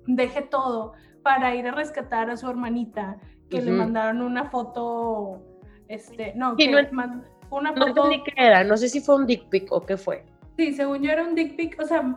deje 0.07 0.43
todo 0.43 0.95
para 1.23 1.55
ir 1.55 1.69
a 1.69 1.73
rescatar 1.73 2.31
a 2.31 2.37
su 2.37 2.49
hermanita, 2.49 3.19
que 3.51 3.61
le 3.61 3.73
mandaron 3.73 4.23
una 4.23 4.47
foto, 4.47 5.43
este, 5.91 6.33
no, 6.37 6.57
Sí, 6.57 6.67
que 6.67 6.83
no 6.83 6.93
man- 6.93 7.25
una 7.51 7.73
No 7.73 7.89
foto. 7.89 8.09
qué 8.25 8.33
era, 8.37 8.63
no 8.65 8.77
sé 8.77 8.89
si 8.89 9.01
fue 9.01 9.17
un 9.17 9.27
dick 9.27 9.49
pic 9.49 9.71
o 9.73 9.85
qué 9.85 9.97
fue. 9.97 10.25
Sí, 10.57 10.73
según 10.73 11.03
yo 11.03 11.11
era 11.11 11.25
un 11.25 11.35
dick 11.35 11.57
pic, 11.57 11.77
o 11.81 11.85
sea, 11.85 12.17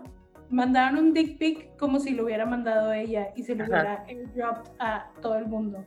mandaron 0.50 1.00
un 1.00 1.14
dick 1.14 1.40
pic 1.40 1.76
como 1.78 2.00
si 2.00 2.12
lo 2.12 2.26
hubiera 2.26 2.46
mandado 2.46 2.94
ella 2.94 3.30
y 3.36 3.44
se 3.44 3.56
lo 3.56 3.64
Ajá. 3.64 3.72
hubiera 3.74 4.04
airdropped 4.08 4.72
a 4.80 5.10
todo 5.22 5.36
el 5.38 5.48
mundo. 5.48 5.84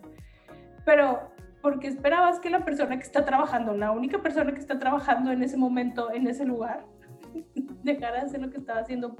Pero, 0.84 1.30
porque 1.62 1.86
esperabas 1.86 2.40
que 2.40 2.50
la 2.50 2.64
persona 2.64 2.96
que 2.96 3.02
está 3.04 3.24
trabajando, 3.24 3.74
la 3.76 3.92
única 3.92 4.20
persona 4.20 4.52
que 4.52 4.60
está 4.60 4.78
trabajando 4.78 5.30
en 5.30 5.42
ese 5.42 5.56
momento, 5.56 6.12
en 6.12 6.26
ese 6.26 6.44
lugar, 6.44 6.84
dejara 7.84 8.20
de 8.20 8.26
hacer 8.26 8.40
lo 8.42 8.50
que 8.50 8.58
estaba 8.58 8.80
haciendo 8.80 9.16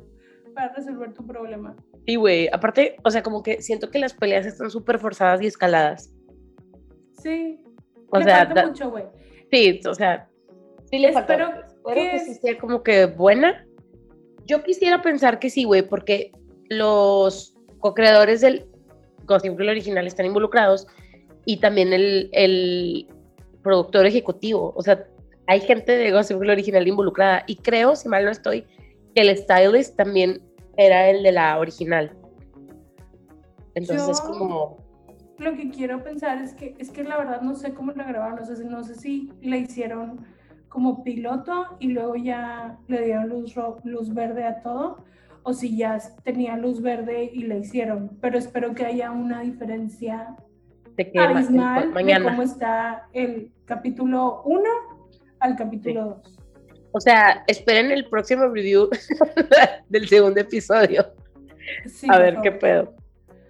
para 0.54 0.72
resolver 0.74 1.12
tu 1.12 1.24
problema. 1.24 1.76
Sí, 2.06 2.16
güey, 2.16 2.48
aparte, 2.52 2.96
o 3.04 3.10
sea, 3.10 3.22
como 3.22 3.42
que 3.42 3.62
siento 3.62 3.90
que 3.90 3.98
las 3.98 4.14
peleas 4.14 4.46
están 4.46 4.70
súper 4.70 4.98
forzadas 4.98 5.40
y 5.42 5.46
escaladas. 5.46 6.12
Sí, 7.12 7.60
O 8.16 8.18
le 8.20 8.24
sea, 8.24 8.38
falta 8.46 8.54
da- 8.62 8.66
mucho, 8.68 8.90
güey. 8.90 9.04
sí, 9.50 9.80
o 9.88 9.94
sea, 9.94 10.28
sí 10.90 10.98
le 10.98 11.12
falta. 11.12 11.34
Espero 11.34 11.66
Espero 11.66 11.94
que 12.00 12.10
que 12.10 12.18
sí 12.20 12.34
sea 12.34 12.58
como 12.58 12.82
que 12.82 13.06
buena. 13.06 13.66
Yo 14.44 14.62
quisiera 14.62 15.02
pensar 15.02 15.38
que 15.38 15.50
sí, 15.50 15.64
güey, 15.64 15.82
porque 15.82 16.32
los 16.68 17.54
co-creadores 17.80 18.40
del 18.40 18.66
Gossip 19.24 19.52
Girl 19.56 19.68
original 19.70 20.06
están 20.06 20.26
involucrados 20.26 20.86
y 21.44 21.58
también 21.58 21.92
el, 21.92 22.28
el 22.32 23.06
productor 23.62 24.06
ejecutivo. 24.06 24.72
O 24.76 24.82
sea, 24.82 25.06
hay 25.46 25.60
gente 25.60 25.92
de 25.96 26.10
Gossip 26.12 26.38
Girl 26.38 26.50
original 26.50 26.86
involucrada 26.88 27.44
y 27.46 27.56
creo, 27.56 27.94
si 27.96 28.08
mal 28.08 28.24
no 28.24 28.30
estoy, 28.32 28.64
que 29.14 29.22
el 29.22 29.36
stylist 29.36 29.96
también 29.96 30.40
era 30.76 31.08
el 31.08 31.22
de 31.22 31.32
la 31.32 31.58
original. 31.58 32.12
Entonces 33.74 34.08
es 34.08 34.22
Yo- 34.22 34.28
como, 34.28 34.78
Lo 35.38 35.54
que 35.54 35.70
quiero 35.70 36.02
pensar 36.02 36.38
es 36.42 36.54
que, 36.54 36.74
es 36.78 36.90
que 36.90 37.04
la 37.04 37.18
verdad 37.18 37.42
no 37.42 37.54
sé 37.54 37.74
cómo 37.74 37.92
la 37.92 38.04
grabaron, 38.04 38.36
no 38.38 38.44
sé, 38.46 38.56
si- 38.56 38.64
no 38.64 38.84
sé 38.84 38.94
si 38.94 39.32
la 39.42 39.56
hicieron 39.58 40.24
como 40.68 41.02
piloto 41.04 41.76
y 41.78 41.88
luego 41.88 42.16
ya 42.16 42.78
le 42.88 43.02
dieron 43.04 43.28
luz, 43.28 43.54
luz 43.84 44.12
verde 44.14 44.44
a 44.44 44.62
todo, 44.62 45.04
o 45.42 45.52
si 45.52 45.76
ya 45.76 45.98
tenía 46.24 46.56
luz 46.56 46.82
verde 46.82 47.30
y 47.32 47.44
la 47.44 47.56
hicieron, 47.56 48.16
pero 48.20 48.38
espero 48.38 48.74
que 48.74 48.84
haya 48.84 49.10
una 49.12 49.40
diferencia 49.42 50.34
de 50.96 51.10
que 51.10 51.18
de 52.04 52.24
cómo 52.24 52.42
está 52.42 53.06
el 53.12 53.52
capítulo 53.66 54.42
1 54.44 54.62
al 55.40 55.56
capítulo 55.56 56.20
2. 56.24 56.38
O 56.92 57.00
sea, 57.00 57.44
esperen 57.46 57.90
el 57.90 58.08
próximo 58.08 58.48
review 58.48 58.88
del 59.90 60.08
segundo 60.08 60.40
episodio. 60.40 61.12
Sí, 61.86 62.06
a 62.10 62.18
ver 62.18 62.38
qué 62.42 62.52
pedo. 62.52 62.94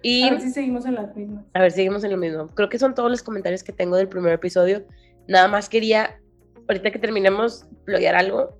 Y 0.01 0.23
A 0.27 0.31
ver 0.31 0.41
si 0.41 0.51
seguimos 0.51 0.85
en 0.85 0.95
las 0.95 1.15
mismas. 1.15 1.43
a 1.53 1.59
ver, 1.61 1.71
seguimos 1.71 2.03
en 2.03 2.11
lo 2.11 2.17
mismo. 2.17 2.47
Creo 2.49 2.69
que 2.69 2.79
son 2.79 2.93
todos 2.95 3.09
los 3.09 3.23
comentarios 3.23 3.63
que 3.63 3.71
tengo 3.73 3.95
del 3.95 4.07
primer 4.07 4.33
episodio. 4.33 4.85
Nada 5.27 5.47
más 5.47 5.69
quería, 5.69 6.19
ahorita 6.67 6.91
que 6.91 6.99
terminemos, 6.99 7.65
bloguear 7.85 8.15
algo 8.15 8.57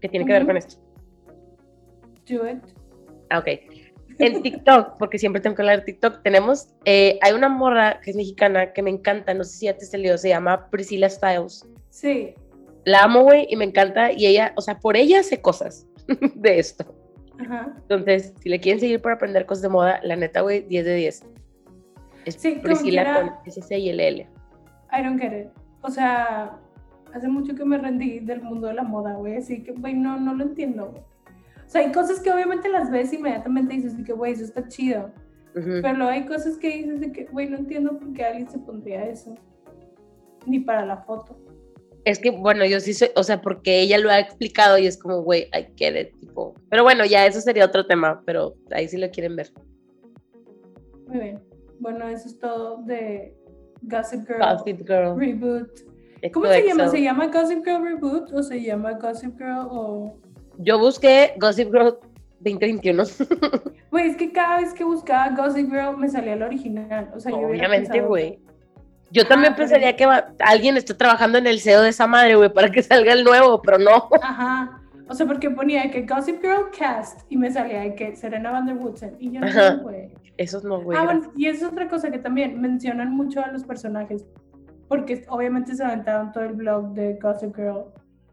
que 0.00 0.08
tiene 0.08 0.24
que 0.26 0.32
ver 0.32 0.42
Ujú. 0.42 0.48
con 0.48 0.56
esto. 0.56 0.76
Do 2.28 2.48
it. 2.48 2.62
Ah, 3.30 3.38
ok. 3.40 3.48
En 4.18 4.42
TikTok, 4.42 4.96
porque 4.98 5.18
siempre 5.18 5.40
tengo 5.42 5.54
que 5.56 5.62
hablar 5.62 5.80
de 5.80 5.84
TikTok, 5.84 6.22
tenemos, 6.22 6.68
eh, 6.84 7.18
hay 7.20 7.32
una 7.34 7.48
morra 7.48 8.00
que 8.02 8.10
es 8.10 8.16
mexicana 8.16 8.72
que 8.72 8.82
me 8.82 8.90
encanta, 8.90 9.34
no 9.34 9.44
sé 9.44 9.56
si 9.58 9.66
ya 9.66 9.76
te 9.76 9.84
salió, 9.84 10.16
se 10.16 10.28
llama 10.30 10.70
Priscilla 10.70 11.08
Styles. 11.10 11.66
Sí. 11.90 12.34
La 12.84 13.02
amo, 13.04 13.22
güey, 13.22 13.46
y 13.50 13.56
me 13.56 13.64
encanta, 13.64 14.12
y 14.12 14.26
ella, 14.26 14.52
o 14.56 14.60
sea, 14.60 14.78
por 14.78 14.96
ella 14.96 15.20
hace 15.20 15.40
cosas 15.40 15.86
de 16.34 16.58
esto. 16.58 16.84
Ajá. 17.40 17.74
Entonces, 17.76 18.32
si 18.40 18.48
le 18.48 18.60
quieren 18.60 18.80
seguir 18.80 19.00
para 19.00 19.16
aprender 19.16 19.46
cosas 19.46 19.62
de 19.62 19.68
moda, 19.68 20.00
la 20.02 20.16
neta, 20.16 20.40
güey, 20.42 20.62
10 20.62 20.84
de 20.84 20.94
10. 20.94 21.24
Es 22.26 22.34
Sí, 22.36 22.58
Priscila 22.62 23.04
quiera. 23.04 23.20
con 23.20 23.50
SC 23.50 23.78
y 23.78 23.90
LL. 23.92 24.20
I 24.92 25.02
don't 25.02 25.20
get 25.20 25.32
it. 25.38 25.48
O 25.82 25.90
sea, 25.90 26.58
hace 27.12 27.28
mucho 27.28 27.54
que 27.54 27.64
me 27.64 27.76
rendí 27.78 28.20
del 28.20 28.40
mundo 28.42 28.68
de 28.68 28.74
la 28.74 28.82
moda, 28.82 29.14
güey. 29.14 29.36
Así 29.36 29.62
que, 29.62 29.72
güey, 29.72 29.94
no, 29.94 30.18
no 30.18 30.34
lo 30.34 30.44
entiendo, 30.44 30.90
güey. 30.90 31.02
O 31.66 31.68
sea, 31.68 31.80
hay 31.82 31.92
cosas 31.92 32.20
que 32.20 32.30
obviamente 32.30 32.68
las 32.68 32.90
ves 32.90 33.12
y 33.12 33.16
inmediatamente 33.16 33.74
dices 33.74 33.96
de 33.96 34.04
que, 34.04 34.12
güey, 34.12 34.32
eso 34.32 34.44
está 34.44 34.66
chido. 34.68 35.10
Ujú. 35.56 35.80
Pero 35.82 35.94
luego 35.94 36.10
hay 36.12 36.24
cosas 36.26 36.56
que 36.56 36.68
dices 36.68 37.00
de 37.00 37.12
que, 37.12 37.24
güey, 37.26 37.48
no 37.48 37.56
entiendo 37.58 37.98
por 37.98 38.12
qué 38.12 38.24
alguien 38.24 38.48
se 38.48 38.58
pondría 38.58 39.04
eso. 39.06 39.34
Ni 40.46 40.60
para 40.60 40.84
la 40.84 40.98
foto. 40.98 41.38
Es 42.04 42.18
que, 42.18 42.30
bueno, 42.30 42.66
yo 42.66 42.80
sí 42.80 42.92
soy, 42.92 43.08
o 43.16 43.22
sea, 43.22 43.40
porque 43.40 43.80
ella 43.80 43.98
lo 43.98 44.10
ha 44.10 44.18
explicado 44.18 44.76
y 44.78 44.86
es 44.86 44.98
como, 44.98 45.22
güey, 45.22 45.44
I 45.54 45.66
get 45.76 45.98
it, 45.98 46.18
tipo. 46.20 46.54
Pero 46.68 46.82
bueno, 46.82 47.04
ya 47.06 47.26
eso 47.26 47.40
sería 47.40 47.64
otro 47.64 47.86
tema, 47.86 48.22
pero 48.26 48.54
ahí 48.72 48.88
sí 48.88 48.98
lo 48.98 49.10
quieren 49.10 49.36
ver. 49.36 49.50
Muy 51.06 51.18
bien. 51.18 51.42
Bueno, 51.80 52.08
eso 52.08 52.28
es 52.28 52.38
todo 52.38 52.82
de 52.84 53.34
Gossip 53.82 54.26
Girl 54.26 54.38
Gossip 54.40 54.86
Girl. 54.86 55.18
Reboot. 55.18 55.70
¿Cómo 56.32 56.46
se 56.46 56.66
llama? 56.66 56.88
¿Se 56.88 57.02
llama 57.02 57.26
Gossip 57.28 57.64
Girl 57.64 57.82
Reboot 57.82 58.32
o 58.32 58.42
se 58.42 58.62
llama 58.62 58.92
Gossip 58.92 59.36
Girl 59.36 59.66
o...? 59.70 60.16
Yo 60.58 60.78
busqué 60.78 61.34
Gossip 61.38 61.70
Girl 61.72 61.98
2021. 62.40 63.04
Güey, 63.90 64.10
es 64.10 64.16
que 64.16 64.32
cada 64.32 64.60
vez 64.60 64.74
que 64.74 64.82
buscaba 64.82 65.34
Gossip 65.36 65.70
Girl 65.70 65.96
me 65.96 66.08
salía 66.08 66.32
el 66.32 66.42
original. 66.42 67.12
O 67.14 67.20
sea, 67.20 67.32
Obviamente, 67.32 67.90
pensado- 67.90 68.08
güey. 68.08 68.40
Yo 69.14 69.26
también 69.26 69.52
Ah, 69.52 69.56
pero- 69.56 69.68
pensaría 69.68 69.96
que 69.96 70.06
va- 70.06 70.26
alguien 70.40 70.76
está 70.76 70.96
trabajando 70.96 71.38
en 71.38 71.46
el 71.46 71.60
SEO 71.60 71.82
de 71.82 71.90
esa 71.90 72.06
madre, 72.06 72.34
güey, 72.34 72.52
para 72.52 72.70
que 72.70 72.82
salga 72.82 73.12
el 73.12 73.22
nuevo, 73.24 73.62
pero 73.62 73.78
no. 73.78 74.08
Ajá. 74.20 74.80
O 75.08 75.14
sea, 75.14 75.24
porque 75.26 75.50
ponía 75.50 75.82
de 75.82 75.90
que 75.90 76.02
Gossip 76.06 76.40
Girl 76.42 76.70
cast 76.76 77.20
y 77.28 77.36
me 77.36 77.50
salía 77.50 77.80
de 77.80 77.94
que 77.94 78.16
Serena 78.16 78.50
Van 78.50 78.66
der 78.66 78.76
Woodsen. 78.76 79.16
Y 79.20 79.30
yo 79.32 79.40
no, 79.40 79.82
güey. 79.82 80.10
Esos 80.36 80.64
no, 80.64 80.82
güey. 80.82 80.98
Ah, 80.98 81.04
bueno, 81.04 81.30
y 81.36 81.46
es 81.46 81.62
otra 81.62 81.88
cosa 81.88 82.10
que 82.10 82.18
también 82.18 82.60
mencionan 82.60 83.14
mucho 83.14 83.40
a 83.44 83.48
los 83.52 83.62
personajes. 83.64 84.24
Porque 84.88 85.24
obviamente 85.28 85.74
se 85.74 85.84
aventaron 85.84 86.32
todo 86.32 86.44
el 86.44 86.54
blog 86.54 86.92
de 86.94 87.14
Gossip 87.22 87.54
Girl. 87.54 87.84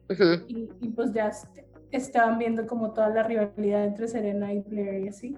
Ujú. 0.10 0.44
Y, 0.48 0.70
y 0.82 0.90
pues 0.90 1.14
ya 1.14 1.28
est- 1.28 1.60
estaban 1.92 2.38
viendo 2.40 2.66
como 2.66 2.92
toda 2.92 3.10
la 3.10 3.24
rivalidad 3.24 3.84
entre 3.86 4.08
Serena 4.08 4.52
y 4.54 4.62
Blair 4.62 5.04
y 5.06 5.08
así. 5.10 5.38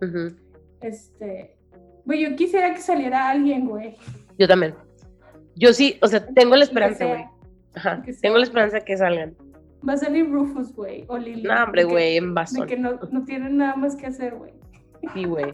Ujú. 0.00 0.36
Este. 0.80 1.56
Güey, 2.06 2.22
yo 2.30 2.36
quisiera 2.36 2.72
que 2.74 2.80
saliera 2.80 3.28
alguien, 3.28 3.66
güey. 3.68 3.96
Yo 4.40 4.48
también. 4.48 4.74
Yo 5.54 5.74
sí, 5.74 5.98
o 6.00 6.06
sea, 6.08 6.26
tengo 6.28 6.56
la 6.56 6.64
esperanza, 6.64 7.04
güey. 7.04 7.26
Ajá. 7.74 8.02
Tengo 8.22 8.38
la 8.38 8.44
esperanza 8.44 8.78
de 8.78 8.84
que 8.84 8.96
salgan. 8.96 9.36
Va 9.86 9.92
a 9.92 9.96
salir 9.98 10.30
Rufus, 10.30 10.74
güey. 10.74 11.04
O 11.08 11.18
Lily. 11.18 11.42
No, 11.42 11.62
hombre, 11.62 11.84
de 11.84 11.90
güey, 11.90 12.16
en 12.16 12.28
De 12.28 12.32
bastón. 12.32 12.66
que 12.66 12.78
no, 12.78 12.98
no 13.10 13.24
tienen 13.26 13.58
nada 13.58 13.76
más 13.76 13.96
que 13.96 14.06
hacer, 14.06 14.34
güey. 14.34 14.52
Sí, 15.12 15.24
güey. 15.24 15.52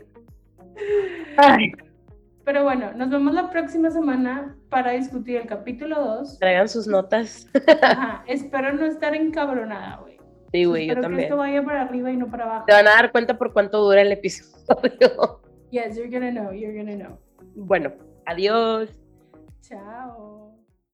Pero 2.44 2.62
bueno, 2.62 2.92
nos 2.92 3.10
vemos 3.10 3.34
la 3.34 3.50
próxima 3.50 3.90
semana 3.90 4.56
para 4.68 4.92
discutir 4.92 5.38
el 5.38 5.48
capítulo 5.48 5.96
2. 6.00 6.38
traigan 6.38 6.68
sus 6.68 6.86
notas. 6.86 7.48
Ajá, 7.82 8.22
espero 8.28 8.72
no 8.72 8.86
estar 8.86 9.16
encabronada, 9.16 9.96
güey. 9.96 10.16
Sí, 10.52 10.64
güey, 10.64 10.86
yo 10.86 10.92
espero 10.92 11.00
que 11.00 11.02
también. 11.08 11.24
esto 11.24 11.36
vaya 11.38 11.64
para 11.64 11.82
arriba 11.82 12.12
y 12.12 12.16
no 12.16 12.30
para 12.30 12.44
abajo. 12.44 12.64
Te 12.66 12.72
van 12.72 12.86
a 12.86 12.90
dar 12.90 13.10
cuenta 13.10 13.36
por 13.36 13.52
cuánto 13.52 13.82
dura 13.82 14.00
el 14.02 14.12
episodio. 14.12 15.40
Yes, 15.72 15.96
you're 15.96 16.08
gonna 16.08 16.30
know, 16.30 16.52
you're 16.52 16.76
gonna 16.76 16.94
know. 16.94 17.18
Bueno, 17.56 17.92
adiós. 18.26 18.90
Chao. 19.62 20.35